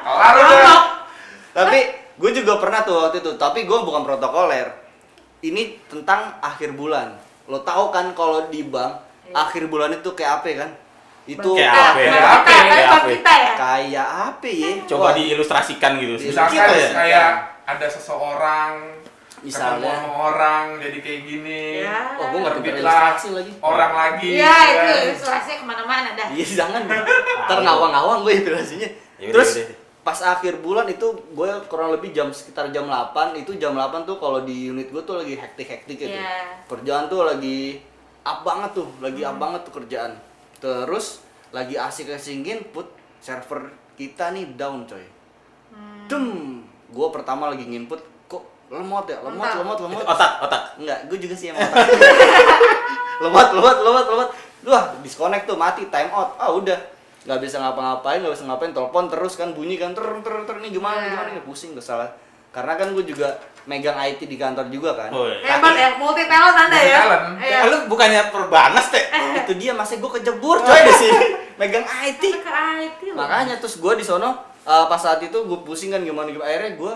Kelar 0.00 0.34
udah. 0.36 0.80
Tapi 1.52 1.78
gue 2.16 2.30
juga 2.32 2.62
pernah 2.62 2.80
tuh 2.80 2.94
waktu 3.02 3.18
itu, 3.18 3.34
tapi 3.34 3.66
gue 3.66 3.78
bukan 3.78 4.02
protokoler. 4.02 4.70
Ini 5.42 5.62
tentang 5.86 6.38
akhir 6.38 6.72
bulan. 6.72 7.18
Lo 7.46 7.60
tahu 7.60 7.90
kan 7.90 8.14
kalau 8.14 8.46
di 8.46 8.62
bank 8.62 9.02
Iya. 9.26 9.34
akhir 9.42 9.66
bulan 9.66 9.90
itu 9.92 10.14
kayak 10.14 10.32
apa 10.38 10.48
kan? 10.56 10.70
Itu 11.26 11.58
Kayak 11.58 11.74
Nah, 11.74 11.82
apa 11.82 11.98
ya? 11.98 12.06
Kayak 12.06 12.30
apa 12.30 12.46
ya? 12.46 12.62
Kayak 12.62 12.86
apa 12.86 12.94
ya? 12.94 13.10
kita 13.10 13.32
ya. 13.34 13.52
kayak 13.58 14.08
apa 14.30 14.46
ya? 14.46 14.70
coba 14.86 15.08
diilustrasikan 15.18 15.90
gitu. 15.98 16.14
Ya? 16.30 16.86
kayak 16.94 17.30
ada 17.66 17.86
seseorang 17.86 18.74
Misalnya. 19.36 19.84
ketemu 19.84 20.00
sama 20.00 20.16
orang 20.26 20.64
jadi 20.80 20.98
kayak 20.98 21.20
gini. 21.22 21.62
Ya. 21.82 22.16
Oh, 22.16 22.24
gue 22.30 22.38
nggak 22.40 22.54
Terbitlah 22.56 22.80
ilustrasi 22.80 23.28
lagi. 23.32 23.52
orang 23.60 23.92
lagi. 23.92 24.30
Iya, 24.32 24.54
gitu 24.56 24.70
itu 24.72 24.80
kan. 24.80 25.04
ilustrasinya 25.04 25.56
ke 25.56 25.66
mana-mana 25.66 26.08
dah. 26.14 26.26
Iya 26.30 26.46
jangan. 26.56 26.82
Ntar 27.44 27.58
ngawang-ngawang 27.60 28.18
gue 28.22 28.32
ilustrasinya. 28.34 28.88
Yaudah, 29.16 29.32
Terus 29.34 29.50
yaudah. 29.56 29.76
pas 30.00 30.18
akhir 30.24 30.54
bulan 30.58 30.86
itu 30.86 31.06
gue 31.28 31.50
kurang 31.66 31.90
lebih 31.90 32.10
jam 32.10 32.30
sekitar 32.30 32.70
jam 32.70 32.86
8 32.86 33.34
itu 33.36 33.52
jam 33.56 33.74
8 33.74 34.04
tuh 34.04 34.16
kalau 34.16 34.40
di 34.40 34.70
unit 34.70 34.88
gue 34.88 35.02
tuh 35.02 35.18
lagi 35.18 35.34
hektik-hektik 35.34 35.96
gitu. 36.00 36.14
Iya. 36.14 36.64
Kerjaan 36.64 37.06
tuh 37.06 37.22
lagi 37.22 37.82
up 38.22 38.40
banget 38.40 38.70
tuh, 38.72 38.88
lagi 38.98 39.20
up 39.20 39.36
banget 39.36 39.60
tuh 39.62 39.74
kerjaan. 39.74 40.16
Terus 40.56 41.20
lagi 41.50 41.74
asik-asikin 41.74 42.70
put 42.70 42.88
server 43.18 43.68
kita 43.94 44.30
nih 44.30 44.54
down 44.54 44.86
coy. 44.86 45.04
Dem, 46.06 46.62
gue 46.96 47.08
pertama 47.12 47.52
lagi 47.52 47.62
nginput 47.62 48.00
kok 48.24 48.42
lemot 48.72 49.04
ya, 49.04 49.20
lemot, 49.20 49.36
Mantap. 49.38 49.60
lemot, 49.60 49.78
lemot. 49.78 50.02
Otak, 50.02 50.30
otak. 50.40 50.62
Enggak, 50.76 50.98
gue 51.06 51.18
juga 51.20 51.34
sih 51.36 51.52
emang 51.52 51.60
otak. 51.62 51.86
lemot, 53.22 53.48
lemot, 53.52 53.76
lemot, 53.84 54.06
lemot. 54.08 54.28
Wah, 54.66 54.84
disconnect 54.98 55.44
tuh, 55.46 55.54
mati, 55.54 55.86
time 55.86 56.10
out. 56.10 56.34
Ah, 56.36 56.50
udah. 56.50 56.74
Nggak 57.22 57.38
bisa 57.38 57.58
ngapa-ngapain, 57.58 58.18
nggak 58.18 58.34
bisa 58.34 58.44
ngapain, 58.46 58.72
telepon 58.72 59.04
terus 59.06 59.34
kan 59.34 59.52
bunyi 59.52 59.76
kan, 59.76 59.92
ter 59.92 60.02
ter 60.02 60.34
ter 60.42 60.54
ini 60.58 60.72
gimana, 60.72 60.98
Iya. 60.98 61.10
gimana, 61.12 61.28
nih 61.32 61.44
pusing, 61.44 61.74
kesalahan. 61.74 62.10
Karena 62.50 62.72
kan 62.74 62.88
gue 62.90 63.04
juga 63.04 63.36
megang 63.66 63.98
IT 64.00 64.24
di 64.24 64.34
kantor 64.34 64.72
juga 64.72 64.96
kan. 64.96 65.10
Oh, 65.12 65.28
iya. 65.28 65.44
Hebat 65.44 65.74
ya, 65.76 65.88
multi 66.00 66.24
talent 66.24 66.56
anda 66.56 66.78
ya. 66.78 67.00
Iya. 67.36 67.58
Eh, 67.60 67.68
lu 67.68 67.76
bukannya 67.86 68.32
perbanas 68.32 68.88
teh? 68.88 69.04
Itu 69.36 69.52
dia, 69.54 69.76
masih 69.76 70.00
gue 70.00 70.10
kejebur 70.18 70.64
coy 70.64 70.80
di 70.80 70.94
sini. 70.96 71.26
megang 71.56 71.84
IT. 71.84 72.22
Ke 72.40 72.50
IT 72.80 73.00
loh. 73.12 73.20
Makanya 73.20 73.60
terus 73.60 73.76
gue 73.76 73.92
di 73.94 74.02
sono 74.02 74.55
eh, 74.66 74.84
pas 74.86 74.98
saat 74.98 75.20
itu 75.20 75.38
gue 75.38 75.58
pusing 75.62 75.88
kan 75.88 76.00
gimana 76.00 76.26
gimana. 76.26 76.44
Akhirnya 76.44 76.74
gue 76.74 76.94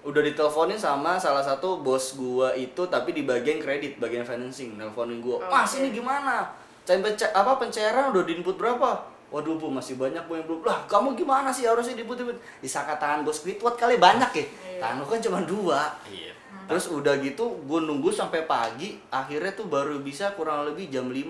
udah 0.00 0.22
diteleponin 0.22 0.78
sama 0.78 1.16
salah 1.16 1.42
satu 1.42 1.82
bos 1.82 2.14
gua 2.14 2.54
itu 2.54 2.86
tapi 2.86 3.10
di 3.10 3.24
bagian 3.24 3.58
kredit 3.58 3.98
bagian 3.98 4.22
financing 4.22 4.78
nelponin 4.78 5.18
gua 5.18 5.42
mas 5.44 5.68
Oke. 5.68 5.82
ini 5.82 5.90
gimana? 5.92 6.48
Pence- 6.86 7.28
apa 7.30 7.58
pencairan 7.58 8.08
udah 8.08 8.22
diinput 8.22 8.54
berapa? 8.54 8.94
Waduh 9.28 9.58
bu 9.58 9.68
masih 9.68 9.98
banyak 9.98 10.24
bu 10.24 10.32
yang 10.32 10.46
belum. 10.46 10.62
Lah 10.62 10.86
kamu 10.86 11.12
gimana 11.12 11.50
sih 11.50 11.66
harusnya 11.66 11.92
diinput 11.92 12.16
input 12.16 12.38
disangka 12.58 12.96
tangan 12.96 13.20
gua 13.20 13.34
Squidward 13.34 13.74
kali 13.74 13.98
banyak 13.98 14.30
ya? 14.32 14.44
Tangan 14.78 14.96
gua 14.98 15.08
kan 15.10 15.20
cuma 15.20 15.38
dua. 15.42 15.80
Iya. 16.06 16.32
terus 16.64 16.84
udah 16.86 17.16
gitu 17.18 17.44
gua 17.64 17.80
nunggu 17.80 18.08
sampai 18.08 18.44
pagi 18.44 19.00
akhirnya 19.08 19.52
tuh 19.52 19.66
baru 19.66 19.98
bisa 19.98 20.32
kurang 20.32 20.64
lebih 20.64 20.88
jam 20.88 21.08
5 21.08 21.24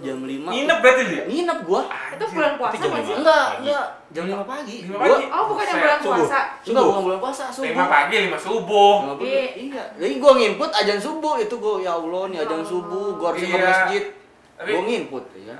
jam 0.00 0.18
5 0.18 0.48
Nginep 0.48 0.78
berarti 0.80 1.02
dia? 1.06 1.22
nginep 1.24 1.58
gua. 1.62 1.84
Itu 2.10 2.24
bulan 2.26 2.56
puasa 2.56 2.72
Itu 2.74 2.82
jam 2.82 2.90
nggak 2.90 3.00
sih? 3.00 3.08
lima. 3.08 3.20
enggak 3.20 3.46
enggak 3.60 3.86
jam 4.14 4.24
5 4.24 4.46
pagi 4.46 4.76
Lima 4.80 4.96
Gua- 4.96 5.10
pagi? 5.12 5.26
Oh, 5.26 5.44
bukan 5.50 5.64
yang 5.64 5.78
bulan 5.80 5.98
Subuh. 5.98 6.14
puasa. 6.16 6.40
enggak 6.62 6.84
bukan 6.84 7.02
bulan 7.02 7.18
puasa 7.18 7.44
subuh 7.50 7.66
Lima 7.66 7.84
pagi, 7.84 8.16
lima 8.20 8.38
subuh. 8.38 8.94
Lima 9.02 9.14
Iya. 9.20 9.44
iya. 9.56 9.84
Jadi 9.96 10.14
gua 10.16 10.32
nginput 10.34 10.70
ajan 10.72 10.98
subuh 10.98 11.34
itu 11.36 11.54
gua 11.56 11.74
ya 11.78 11.92
Allah 11.92 12.22
nih 12.28 12.38
ajan 12.40 12.62
subuh 12.62 13.06
gua 13.12 13.26
harus 13.28 13.42
ke 13.42 13.50
Iya. 13.50 13.58
masjid. 13.60 14.02
Tapi- 14.54 14.70
Gua 14.70 14.82
nginput 14.84 15.24
ya. 15.36 15.56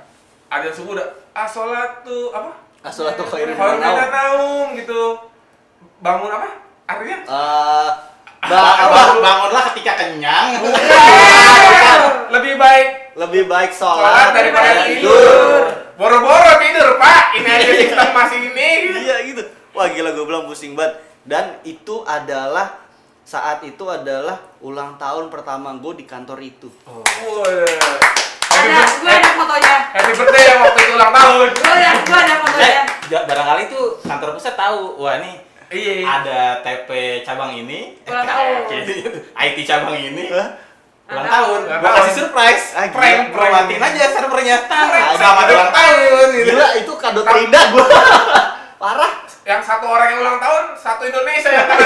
Ada 0.47 0.67
subuh 0.71 0.95
udah 0.95 1.07
ah 1.31 1.43
sholat 1.45 1.99
tuh 2.01 2.31
apa? 2.31 2.51
Asolatu 2.81 3.25
khairin 3.25 3.51
Kalau 3.51 3.75
minan 3.75 3.91
kita 3.91 4.07
naum. 4.07 4.67
gitu. 4.73 5.01
Bangun 5.99 6.31
apa? 6.31 6.47
Artinya? 6.85 7.17
Eh, 7.19 7.89
ba- 8.41 8.47
Ba- 8.47 8.77
apa? 8.77 8.93
Bang- 8.93 9.19
bangunlah 9.19 9.63
ketika 9.69 9.93
kenyang. 9.97 10.47
Lebih 12.31 12.55
baik 12.55 12.87
Lebih 13.15 13.43
baik 13.45 13.71
sholat 13.71 14.05
sholat 14.05 14.27
daripada 14.31 14.69
daripada 14.69 14.85
tidur. 14.85 15.63
Boro-boro 15.95 16.51
tidur, 16.59 16.95
Pak. 16.95 17.23
Ini 17.33 17.49
aja 17.49 17.71
sistem 17.73 18.09
masih 18.11 18.39
ini. 18.45 18.69
Iya 18.99 19.15
gitu. 19.25 19.41
Wah 19.71 19.87
gila 19.87 20.11
gua 20.11 20.25
bilang 20.25 20.43
pusing 20.45 20.73
banget. 20.73 20.99
Dan 21.21 21.59
itu 21.63 22.03
adalah 22.03 22.83
saat 23.21 23.63
itu 23.63 23.81
adalah 23.83 24.37
ulang 24.59 24.95
tahun 24.95 25.27
pertama 25.27 25.73
gue 25.73 25.93
di 25.95 26.05
kantor 26.05 26.37
itu. 26.39 26.69
Wah. 26.85 27.03
Happy 28.45 28.71
Ada, 28.71 28.87
gue 28.97 29.11
ada 29.11 29.29
fotonya. 29.35 29.75
Happy 29.91 30.11
birthday 30.13 30.43
yang 30.45 30.59
waktu 30.61 30.79
itu 30.79 30.93
ulang 30.93 31.11
tahun. 31.11 31.47
Gue 31.51 31.73
ada, 31.73 31.89
gue 32.01 32.17
ada 32.17 32.35
fotonya. 32.39 32.81
ja- 33.05 33.25
barangkali 33.25 33.61
itu 33.67 33.79
kantor 34.01 34.29
pusat 34.31 34.55
tahu. 34.55 34.95
Wah, 34.97 35.17
nih 35.17 35.35
Iya. 35.65 36.05
ada 36.05 36.39
TP 36.61 36.89
cabang 37.21 37.51
ini, 37.51 37.97
eh, 37.99 38.07
Ulang 38.07 38.23
tahun. 38.23 38.59
kayak 38.69 38.83
gitu. 38.85 39.09
IT 39.33 39.57
cabang 39.65 39.97
ini. 39.97 40.29
Ulang 41.05 41.27
tahun. 41.29 41.59
Gua 41.69 41.91
kasih 42.01 42.13
surprise. 42.17 42.65
Ah, 42.73 42.89
prank, 42.89 43.29
gua 43.29 43.47
matiin 43.53 43.77
aja 43.77 44.05
servernya. 44.09 44.57
Prank. 44.65 45.07
Selamat 45.15 45.45
ulang 45.47 45.71
tahun 45.71 46.27
gitu. 46.33 46.49
Gila 46.49 46.67
itu 46.81 46.93
kado 46.97 47.21
terindah 47.21 47.63
gua. 47.69 47.85
Parah. 48.81 49.13
Yang 49.45 49.61
satu 49.61 49.85
orang 49.85 50.07
yang 50.09 50.19
ulang 50.25 50.39
tahun, 50.41 50.63
satu 50.73 51.05
Indonesia 51.05 51.53
yang 51.53 51.69
kena, 51.69 51.85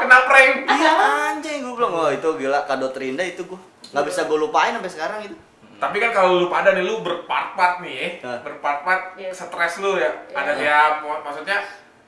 kena 0.00 0.18
prank. 0.24 0.52
Iya 0.64 0.92
anjing 1.28 1.60
gue 1.60 1.74
bilang 1.76 1.92
wah 1.92 2.08
itu 2.08 2.24
gila 2.24 2.64
kado 2.64 2.88
terindah 2.88 3.26
itu 3.28 3.44
gua. 3.44 3.60
Nggak 3.92 4.04
bisa 4.08 4.20
gue 4.24 4.38
lupain 4.40 4.72
sampai 4.72 4.88
sekarang 4.88 5.18
itu. 5.20 5.36
Tapi 5.76 5.96
kan 6.00 6.10
kalau 6.10 6.40
lu 6.40 6.48
pada 6.48 6.72
nih 6.72 6.80
lu 6.80 7.04
berpart-part 7.04 7.84
nih 7.84 7.92
ya, 7.92 8.08
Hah? 8.24 8.40
berpart-part 8.40 9.12
Iya. 9.20 9.28
stres 9.28 9.76
lu 9.76 10.00
ya. 10.00 10.08
Iya. 10.08 10.32
Ada 10.32 10.52
tiap 10.56 10.92
maksudnya 11.20 11.58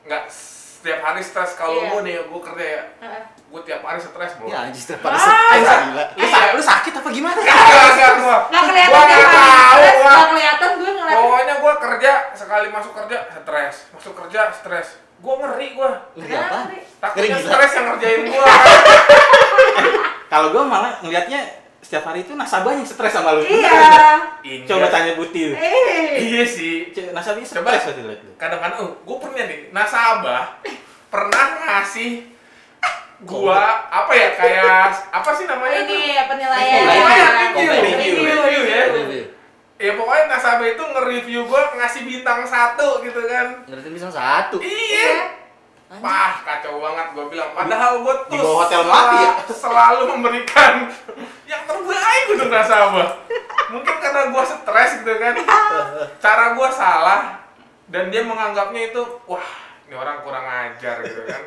nggak 0.09 0.25
setiap 0.33 1.05
hari 1.05 1.21
stres 1.21 1.53
kalau 1.53 1.77
Iya. 1.77 1.89
gua 1.93 2.01
nih 2.01 2.15
gua 2.25 2.41
kerja 2.49 2.65
ya. 2.65 2.83
Heeh. 3.05 3.23
Gua 3.49 3.61
tiap 3.63 3.81
hari 3.81 3.97
stres, 3.97 4.33
Bro. 4.35 4.47
Ya 4.47 4.59
anjing 4.63 4.77
setiap 4.79 5.01
hari 5.03 5.15
Ah, 5.15 5.25
stres 5.25 5.57
iya. 5.59 5.77
gila. 5.83 6.05
Lu, 6.13 6.27
sa- 6.27 6.53
lu 6.53 6.63
sakit 6.63 6.93
apa 6.95 7.09
gimana? 7.09 7.39
Enggak, 7.39 7.57
enggak 7.89 8.13
gua. 8.19 8.37
Kelihatan 8.45 8.69
Gua 8.85 9.01
tiap 9.01 9.09
nggak 9.09 9.09
hari 9.09 9.25
tahu, 9.25 9.81
stres, 9.81 9.97
gua. 9.99 10.25
kelihatan 10.29 10.71
gue 10.71 10.91
ngeliatin. 10.91 11.17
Pokoknya 11.19 11.55
gua 11.59 11.75
kerja 11.79 12.13
sekali 12.33 12.67
masuk 12.69 12.93
kerja 12.95 13.19
stres, 13.33 13.75
masuk 13.91 14.13
kerja 14.15 14.41
stres. 14.53 14.89
Gua 15.19 15.35
ngeri 15.39 15.69
gua. 15.73 15.91
Ngeri 16.15 16.35
apa? 16.35 16.59
Takutnya 16.99 17.39
stres 17.39 17.71
yang 17.73 17.85
ngerjain 17.89 18.21
gua. 18.29 18.45
Kalau 20.29 20.49
gua 20.51 20.63
malah 20.63 20.93
ngelihatnya 21.01 21.41
setiap 21.81 22.05
hari 22.05 22.21
itu 22.21 22.35
nasabahnya 22.35 22.79
yang 22.79 22.87
stres 22.87 23.11
sama 23.11 23.33
lu. 23.33 23.43
Iya. 23.43 23.81
Iya. 24.45 24.57
Coba 24.67 24.87
tanya 24.89 25.17
Buti. 25.17 25.41
Eh. 25.49 26.21
Iya 26.21 26.45
sih. 26.45 26.93
Nasabahnya 27.11 27.49
Coba. 27.49 27.73
stres 27.73 27.97
lu. 27.97 28.13
kadang-kadang 28.37 28.79
oh, 28.79 28.93
gue 29.01 29.17
pernah 29.19 29.43
nih 29.43 29.73
nasabah 29.73 30.45
pernah 31.09 31.45
ngasih 31.59 32.29
gua 33.21 33.59
apa 33.89 34.13
ya 34.15 34.29
kayak 34.33 35.11
apa 35.11 35.31
sih 35.35 35.45
namanya 35.45 35.83
Ini 35.83 35.91
tuh? 35.91 36.27
penilaian. 36.31 36.83
Review, 36.87 37.71
Review, 37.73 37.73
review, 37.83 38.17
review 38.23 38.63
ya. 38.65 38.85
Ya 39.79 39.93
pokoknya 39.95 40.25
nasabah 40.27 40.67
itu 40.67 40.83
nge-review 40.83 41.41
gua 41.47 41.71
ngasih 41.75 42.03
bintang 42.03 42.43
satu 42.43 42.99
gitu 43.01 43.21
kan. 43.25 43.63
Ngeritin 43.67 43.95
bisa 43.95 44.11
satu. 44.11 44.59
Iya. 44.59 45.39
Wah, 45.99 46.43
kacau 46.43 46.79
banget 46.79 47.07
gua 47.11 47.25
bilang. 47.27 47.51
Padahal 47.55 48.03
gua 48.03 48.15
tuh 48.27 48.35
Di 48.35 48.39
bawah 48.39 48.67
hotel 48.67 48.83
mati 48.85 49.17
ya? 49.19 49.31
selalu 49.49 50.03
memberikan 50.11 50.73
yang 51.47 51.63
terbaik 51.65 52.25
untuk 52.29 52.49
nasabah. 52.51 53.09
Mungkin 53.71 53.95
karena 53.99 54.23
gua 54.31 54.43
stres 54.43 54.91
gitu 54.99 55.13
kan. 55.17 55.35
Cara 56.19 56.55
gua 56.55 56.69
salah 56.69 57.43
dan 57.89 58.11
dia 58.11 58.21
menganggapnya 58.21 58.93
itu 58.93 59.01
wah, 59.25 59.47
ini 59.89 59.95
orang 59.95 60.21
kurang 60.21 60.45
ajar 60.45 61.01
gitu 61.01 61.25
kan. 61.25 61.43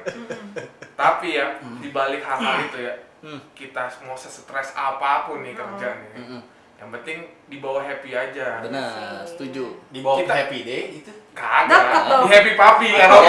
Tapi 1.02 1.28
ya 1.32 1.48
di 1.78 1.90
balik 1.90 2.22
hal-hal 2.22 2.66
itu 2.66 2.80
ya, 2.82 2.94
Hmm. 3.22 3.38
kita 3.54 3.86
mau 4.02 4.18
stres 4.18 4.74
apa 4.74 5.30
pun 5.30 5.46
nih 5.46 5.54
kerja 5.54 5.94
nih. 5.94 6.12
Mm-mm. 6.18 6.42
Yang 6.76 6.90
penting 6.92 7.18
dibawa 7.46 7.86
happy 7.86 8.10
aja. 8.12 8.66
Benar, 8.66 9.22
setuju. 9.24 9.78
Dibawa 9.94 10.18
Kita- 10.18 10.34
happy 10.36 10.60
day 10.62 10.82
gitu. 10.92 11.14
Dapet 11.32 11.38
Kagak. 11.38 11.84
Di 12.18 12.30
happy 12.34 12.52
papi 12.56 12.88
kan. 12.92 13.08
Oh. 13.08 13.22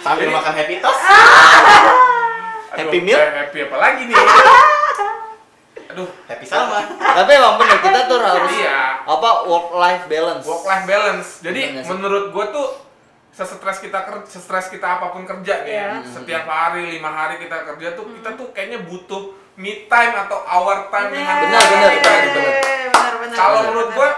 Sambil 0.00 0.26
Jadi- 0.26 0.34
makan 0.34 0.52
happy 0.52 0.74
toast. 0.82 1.02
Happy 2.70 2.98
meal? 2.98 3.18
Happy 3.18 3.58
apa 3.62 3.76
lagi 3.76 4.02
nih? 4.06 4.14
Aduh, 5.90 6.08
Happy 6.24 6.44
sama. 6.44 6.78
Tapi 7.18 7.30
emang 7.32 7.54
bener 7.56 7.78
kita 7.80 8.00
tuh 8.06 8.18
harus 8.18 8.52
Iya. 8.52 9.02
apa 9.02 9.28
work 9.44 9.74
life 9.74 10.04
balance. 10.06 10.44
work 10.44 10.64
life 10.64 10.86
balance. 10.86 11.28
Jadi 11.40 11.60
menurut 11.82 12.30
gue 12.30 12.44
tuh 12.50 12.66
sestres 13.30 13.78
kita 13.78 13.98
kerja, 14.00 14.26
sestres 14.26 14.66
kita 14.68 14.98
apa 14.98 15.10
pun 15.10 15.22
kerja 15.24 15.62
ya, 15.62 15.98
Iya. 15.98 16.04
setiap 16.04 16.44
hari 16.44 16.92
lima 16.92 17.08
hari 17.08 17.38
kita 17.38 17.62
kerja 17.64 17.94
tuh 17.94 18.10
kita 18.12 18.34
tuh 18.34 18.50
kayaknya 18.50 18.82
butuh 18.82 19.32
me 19.54 19.86
time 19.86 20.14
atau 20.16 20.40
our 20.42 20.88
time 20.88 21.10
dengan 21.10 21.36
Benar, 21.40 21.62
benar, 21.62 21.90
kita 21.92 22.06
benar, 22.06 22.20
gitu. 22.22 22.40
benar. 22.40 22.60
Benar, 22.90 23.14
benar. 23.18 23.36
Kalau 23.36 23.60
menurut 23.64 23.88
gue 23.92 24.10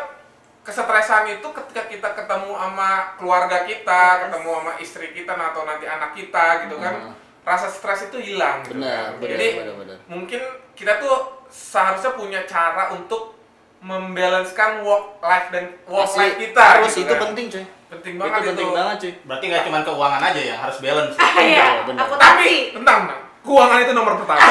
kesetresan 0.62 1.24
itu 1.28 1.48
ketika 1.52 1.82
kita 1.88 2.08
ketemu 2.14 2.50
sama 2.52 2.90
keluarga 3.16 3.58
kita, 3.64 4.02
Yes. 4.08 4.20
ketemu 4.22 4.48
sama 4.52 4.72
istri 4.78 5.06
kita 5.10 5.32
atau 5.34 5.62
nanti 5.62 5.84
anak 5.84 6.10
kita 6.12 6.44
gitu 6.62 6.76
kan, 6.78 6.94
Hmm. 7.02 7.14
Rasa 7.42 7.66
stres 7.66 8.06
itu 8.06 8.18
hilang 8.22 8.62
gitu 8.62 8.76
Benar, 8.76 8.90
kan. 9.08 9.18
benar, 9.18 9.30
Jadi 9.32 9.48
benar, 9.56 9.74
benar. 9.76 9.96
mungkin 10.06 10.40
kita 10.72 10.92
tuh 10.96 11.16
seharusnya 11.46 12.12
punya 12.12 12.40
cara 12.44 12.90
untuk 12.90 13.34
membalancekan 13.80 14.80
work 14.80 15.18
life 15.20 15.50
dan 15.50 15.74
work 15.84 16.06
Asli, 16.06 16.22
life 16.22 16.36
kita 16.40 16.60
harus 16.62 16.86
gitu 16.88 17.02
itu 17.02 17.12
kan. 17.12 17.20
penting 17.24 17.46
cuy. 17.48 17.64
penting 17.90 18.12
Itu 18.14 18.22
banget 18.22 18.38
itu, 18.38 18.48
penting 18.48 18.70
banget 18.72 18.96
cuy. 18.96 19.12
Berarti 19.24 19.44
nggak 19.44 19.62
cuma 19.64 19.78
keuangan 19.82 20.22
aja 20.24 20.40
yang 20.40 20.56
harus 20.56 20.76
balance. 20.78 21.14
Ah, 21.16 21.32
Iya, 21.42 21.66
benar. 21.82 21.98
tapi 21.98 22.06
akuntansi. 22.06 22.54
tentang 22.72 22.98
keuangan 23.42 23.78
itu 23.80 23.92
nomor 23.92 24.14
pertama 24.16 24.38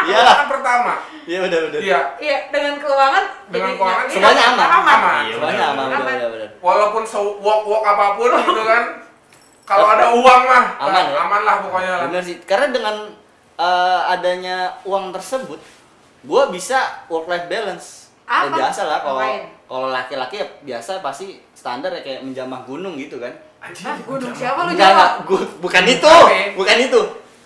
Iya. 0.00 0.16
keuangan 0.16 0.48
pertama 0.48 0.92
Iya 1.22 1.38
benar 1.42 1.60
benar. 1.64 1.80
iya 1.80 2.00
Iya, 2.16 2.36
dengan 2.48 2.74
keuangan 2.78 3.24
Dengan 3.48 3.68
jadi- 3.68 3.76
keuangan, 3.76 4.04
iya, 4.04 4.14
semuanya 4.14 4.44
aman. 4.48 4.68
aman 4.70 4.96
Iya, 5.20 5.34
Semuanya 5.34 5.64
aman 5.66 5.84
Aman. 5.84 6.00
benar 6.00 6.28
benar. 6.30 6.48
walaupun 6.60 7.02
so 7.04 7.20
work 7.36 7.62
work 7.64 7.84
apa 7.84 8.06
pun 8.14 8.30
gitu 8.38 8.62
kan 8.62 8.84
kalau 9.70 9.86
ada 9.88 10.06
uang 10.10 10.42
mah 10.44 10.64
Aman, 10.80 11.04
ya? 11.06 11.18
aman 11.20 11.40
lah 11.40 11.56
pokoknya 11.62 11.90
lah 11.92 12.00
Benar 12.08 12.22
sih. 12.22 12.36
Karena 12.42 12.66
dengan 12.68 12.96
eh, 13.54 14.00
adanya 14.08 14.56
uang 14.82 15.10
tersebut, 15.10 15.62
gua 16.22 16.48
bisa 16.48 16.78
work 17.06 17.24
life 17.24 17.46
balance. 17.46 18.10
Ya, 18.24 18.46
Apa? 18.46 18.56
biasa 18.56 18.82
lah 18.84 18.98
kalau 19.00 19.20
kalau 19.64 19.88
laki-laki 19.88 20.38
ya 20.38 20.46
biasa 20.64 20.98
pasti 20.98 21.38
standar 21.50 21.90
ya 21.92 22.00
kayak 22.00 22.20
menjamah 22.22 22.62
gunung 22.62 22.94
gitu 22.94 23.16
kan. 23.16 23.30
Anjing, 23.60 23.84
Ah, 23.84 23.96
gunung 24.00 24.32
siapa 24.32 24.64
lu 24.64 24.72
Enggak, 24.72 24.88
jawab? 24.88 24.96
enggak, 24.96 25.12
gua- 25.24 25.52
bukan 25.60 25.84
itu, 25.84 26.14
bukan 26.54 26.76
itu. 26.80 27.00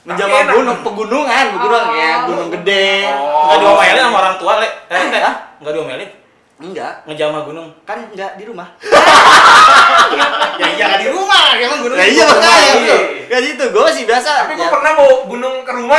Menjamah 0.04 0.40
gunung, 0.46 0.78
pegunungan, 0.80 1.44
pegunungan 1.50 1.86
Oh. 1.86 1.96
ya, 1.96 2.12
gunung 2.22 2.48
gede. 2.50 3.08
Oh. 3.10 3.48
Nggak 3.48 3.58
diomelin 3.58 4.02
sama 4.02 4.18
orang 4.18 4.36
tua, 4.36 4.52
Le. 4.58 4.68
Eh, 4.86 5.04
Teh. 5.08 5.18
Hah? 5.18 5.34
Nggak 5.58 5.72
diomelin. 5.74 6.10
Enggak, 6.54 6.92
Ngejamah 7.04 7.42
gunung. 7.42 7.68
kan 7.82 7.98
enggak 8.06 8.32
di 8.34 8.44
rumah. 8.44 8.68
Ya 10.54 10.70
iya 10.70 10.84
nggak 10.86 11.00
di 11.00 11.08
rumah, 11.10 11.58
emang 11.58 11.80
gunung. 11.82 11.96
Ya 11.96 12.04
di 12.04 12.14
iya 12.14 12.24
rumah. 12.24 12.38
makanya, 12.38 12.62
Iya. 12.70 12.78
bro. 12.86 12.98
Kan 13.26 13.42
itu, 13.42 13.64
gua 13.74 13.88
sih 13.90 14.04
biasa. 14.04 14.30
tapi 14.38 14.52
ya, 14.52 14.56
gue 14.56 14.68
pernah 14.70 14.92
mau 14.94 15.10
gunung 15.26 15.54
ke 15.60 15.72
rumah 15.72 15.98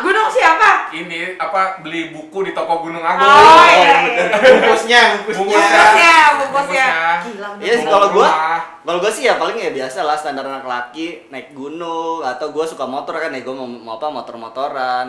Gunung 0.00 0.28
siapa? 0.30 0.68
ini 0.92 1.34
apa 1.34 1.80
beli 1.80 2.08
buku 2.08 2.38
di 2.42 2.52
toko 2.52 2.80
Gunung 2.80 3.02
Agung 3.02 3.24
Oh, 3.24 3.64
iya. 3.66 3.98
Bungkusnya, 4.84 5.02
bungkusnya. 5.24 5.60
Bungkusnya, 5.64 6.14
bungkusnya. 6.36 6.88
Iya 7.56 7.74
sih, 7.74 7.86
kalau 7.86 8.08
gua 8.10 8.28
kalau 8.78 8.98
gua 9.00 9.08
sih 9.08 9.24
ya 9.24 9.34
paling 9.34 9.56
ya 9.56 9.70
biasa 9.70 9.98
lah 10.00 10.12
standar 10.12 10.44
anak 10.44 10.62
laki 10.62 11.26
naik 11.28 11.52
gunung 11.52 12.20
atau 12.20 12.50
gua 12.50 12.62
suka 12.62 12.84
motor 12.84 13.16
kan 13.16 13.30
ya 13.30 13.40
gua 13.40 13.56
mau, 13.56 13.66
mau 13.66 13.94
apa 13.94 14.12
motor-motoran 14.12 15.08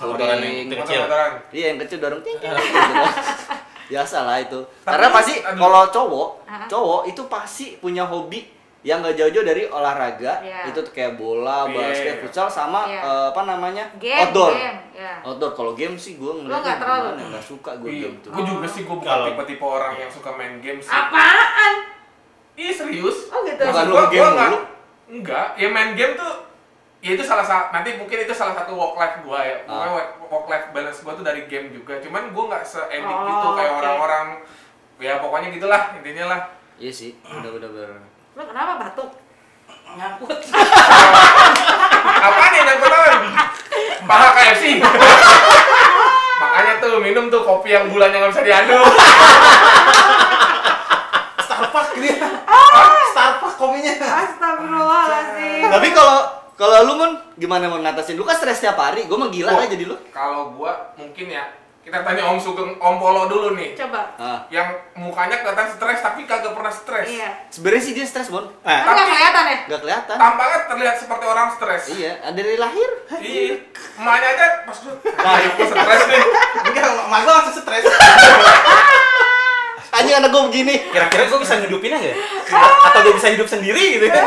Oh. 0.00 0.08
Motoran 0.08 0.40
yang 0.40 0.72
kecil. 0.74 1.04
Iya 1.52 1.64
yang 1.68 1.78
kecil 1.78 2.00
dorong 2.00 2.20
gitu. 2.20 2.40
biasa 3.90 4.22
lah 4.22 4.38
itu 4.38 4.54
Tapi- 4.80 4.86
karena 4.86 5.08
pasti 5.10 5.34
kalau 5.42 5.82
cowok 5.84 6.28
cowok 6.66 7.00
itu 7.06 7.22
pasti 7.26 7.66
punya 7.76 8.06
hobi 8.06 8.46
yang 8.82 9.00
gak 9.00 9.12
jauh-jauh 9.12 9.42
dari 9.42 9.62
olahraga 9.66 10.40
Iya. 10.40 10.66
itu 10.66 10.78
tuh 10.78 10.88
kayak 10.90 11.14
bola 11.14 11.64
Iya, 11.64 11.74
basket 11.74 12.14
iya. 12.14 12.20
futsal 12.20 12.48
sama 12.48 12.84
Iya. 12.84 13.00
eh, 13.00 13.26
apa 13.28 13.42
namanya 13.44 13.84
game 13.96 14.20
outdoor 14.22 14.52
game 14.52 14.78
ya 14.94 15.12
outdoor 15.22 15.52
kalau 15.52 15.72
game 15.74 15.94
sih 15.94 16.16
gue 16.16 16.32
ngeliatnya 16.34 16.64
nggak 16.66 16.78
terlalu? 16.78 17.08
gimana, 17.10 17.28
nggak 17.30 17.44
suka 17.46 17.70
gue 17.76 17.88
Iya, 17.88 18.00
game 18.02 18.16
tuh 18.18 18.30
gue 18.30 18.44
juga 18.46 18.66
sih 18.66 18.82
gue 18.82 18.96
bukan 18.96 19.18
tipe-tipe 19.26 19.66
orang 19.66 19.92
yang 19.96 20.08
suka 20.08 20.30
main 20.32 20.54
game 20.58 20.78
sih. 20.78 20.88
apaan 20.90 21.74
Iya 22.52 22.72
serius. 22.74 23.28
oh 23.28 23.40
gitu 23.42 23.62
Bukan 23.62 23.84
lu 23.86 23.94
game 24.06 24.16
gua 24.16 24.28
nggak- 24.30 24.50
mulu. 24.50 24.58
Enggak, 25.10 25.46
ya 25.56 25.68
main 25.68 25.90
game 25.92 26.14
tuh 26.14 26.32
ya 27.00 27.10
itu 27.10 27.22
salah 27.22 27.40
satu 27.42 27.72
nanti 27.72 27.96
mungkin 27.96 28.16
itu 28.20 28.30
salah 28.30 28.52
satu 28.54 28.72
work 28.72 28.94
life 28.94 29.16
gua 29.22 29.40
ya. 29.40 29.56
Ah. 29.62 29.88
Pokoknya 29.88 29.92
work 30.26 30.46
life 30.46 30.66
balance 30.70 31.00
gua 31.00 31.12
tuh 31.12 31.22
dari 31.22 31.44
game 31.46 31.68
juga. 31.68 31.96
Cuman 31.98 32.30
gua 32.30 32.44
nggak 32.50 32.62
se-edik 32.62 33.00
Oh, 33.06 33.24
gitu 33.26 33.48
kayak 33.54 33.72
orang-orang 33.74 34.26
ya 34.98 35.16
pokoknya 35.16 35.48
gitulah 35.50 35.82
intinya 35.94 36.24
lah. 36.28 36.40
iya 36.76 36.88
sih 36.90 37.16
bener-bener 37.22 37.68
bener. 37.70 38.00
Lu 38.40 38.48
kenapa 38.48 38.72
batuk 38.80 39.10
Nyangkut. 39.90 40.30
Apa 42.22 42.42
nih 42.46 42.62
yang 42.62 42.78
ketahuan? 42.78 43.20
Paha 44.06 44.28
KFC. 44.32 44.78
Makanya 46.38 46.78
tuh 46.78 47.02
minum 47.02 47.26
tuh 47.26 47.42
kopi 47.42 47.74
yang 47.74 47.90
gulanya 47.90 48.22
nggak 48.22 48.30
bisa 48.30 48.46
diaduk. 48.46 48.86
Starbucks 51.42 51.90
gitu 51.92 52.06
ya. 52.06 52.28
Starbucks 53.10 53.56
kopinya. 53.58 53.92
astagfirullahaladzim 53.98 55.66
tapi 55.68 55.88
kalau 55.90 56.18
kalau 56.54 56.78
lu 56.86 56.94
mun 56.94 57.10
gimana 57.34 57.66
mau 57.66 57.82
ngatasin 57.82 58.14
lu 58.14 58.22
kan 58.22 58.38
stres 58.38 58.62
tiap 58.62 58.78
hari 58.78 59.04
gue 59.04 59.16
mah 59.16 59.26
gila 59.28 59.50
Oh. 59.50 59.58
aja 59.58 59.68
jadi 59.68 59.84
lu 59.84 59.96
Kalau 60.10 60.54
gua 60.54 60.94
mungkin 60.94 61.26
ya 61.28 61.50
kita 61.80 61.96
tanya 62.00 62.22
Om 62.26 62.36
Sugeng, 62.36 62.76
Om 62.76 62.96
Polo 62.96 63.24
dulu 63.24 63.56
nih. 63.56 63.72
coba 63.74 64.12
ah. 64.14 64.44
Yang 64.48 64.68
mukanya 64.94 65.40
kelihatan 65.40 65.64
stres 65.70 65.98
tapi 65.98 66.22
kagak 66.22 66.52
pernah 66.52 66.68
stres. 66.70 67.08
iya 67.08 67.48
sebenarnya 67.48 67.82
sih 67.82 67.92
dia 67.92 68.04
stres 68.04 68.28
bon 68.28 68.44
Nah, 68.60 68.84
kan 68.84 68.92
nggak 68.94 69.08
kelihatan 69.08 69.44
ya 69.44 69.58
nggak 69.64 69.80
kelihatan 69.80 70.16
Tampaknya 70.16 70.58
terlihat 70.66 70.96
seperti 70.96 71.24
orang 71.24 71.48
stres. 71.50 71.82
iya 71.90 72.12
ada 72.20 72.36
dari 72.36 72.56
lahir 72.56 72.88
Iya, 73.16 73.64
emaknya 73.96 74.28
aja 74.30 74.46
pas 74.62 74.76
gue, 74.78 74.94
wah 74.94 75.36
gue 75.40 75.66
stres 75.66 76.02
nih. 76.06 76.22
enggak, 76.66 76.88
mak 77.06 77.20
gua 77.20 77.32
langsung 77.34 77.56
stres. 77.58 77.84
anjing 79.90 80.14
anak 80.14 80.30
gue 80.30 80.42
begini 80.46 80.74
Kira-kira 80.86 81.26
gua 81.26 81.38
bisa 81.40 81.54
ngidupinnya 81.58 81.98
nggak? 81.98 82.16
Atau 82.86 83.00
dia 83.02 83.14
bisa 83.16 83.28
hidup 83.28 83.48
sendiri 83.48 83.98
gitu 83.98 84.06
kan? 84.06 84.26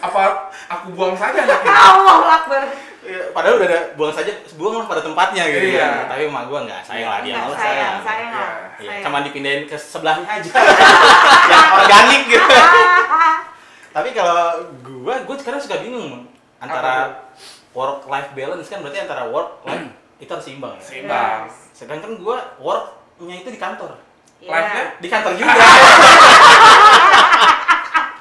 Apa 0.00 0.20
aku 0.68 0.90
buang 0.90 1.14
saja 1.14 1.38
anaknya? 1.38 1.70
Allah 1.70 2.18
Akbar 2.34 2.62
Iya, 2.64 2.91
Padahal 3.02 3.58
udah 3.58 3.66
ada 3.66 3.80
buang 3.98 4.14
saja, 4.14 4.30
buang 4.54 4.78
lah 4.78 4.86
pada 4.86 5.02
tempatnya 5.02 5.42
gitu. 5.50 5.74
Iya. 5.74 6.06
kan. 6.06 6.14
Tapi 6.14 6.22
emak 6.30 6.44
gua 6.46 6.58
nggak, 6.62 6.80
sayang 6.86 7.10
lah 7.10 7.18
dia. 7.26 7.34
Nggak, 7.34 7.42
males 7.42 7.58
sayang 7.58 7.74
sayang. 7.74 7.98
sayang 8.06 8.30
Iya. 8.30 8.46
Iya, 8.78 8.88
sayang. 8.88 9.02
cuma 9.02 9.18
dipindahin 9.26 9.62
ke 9.66 9.76
sebelahnya 9.76 10.26
aja. 10.26 10.50
yang 11.50 11.66
organik 11.82 12.22
gitu. 12.30 12.46
Tapi 13.96 14.08
kalau 14.14 14.38
gua, 14.86 15.14
gua 15.26 15.36
sekarang 15.36 15.58
suka 15.58 15.82
bingung 15.82 16.30
antara 16.62 17.26
work 17.74 18.06
life 18.06 18.30
balance 18.38 18.70
kan 18.70 18.78
berarti 18.78 19.02
antara 19.02 19.26
work 19.26 19.66
life 19.66 19.90
itu 20.22 20.30
harus 20.30 20.46
seimbang 20.46 20.78
ya. 20.78 20.82
Seimbang. 20.86 21.40
Sedangkan 21.74 22.14
gua 22.22 22.54
worknya 22.62 23.34
itu 23.42 23.50
di 23.50 23.58
kantor. 23.58 23.98
Iya. 24.38 24.50
Live-nya? 24.50 24.84
Di 25.02 25.08
kantor 25.10 25.32
juga. 25.42 25.54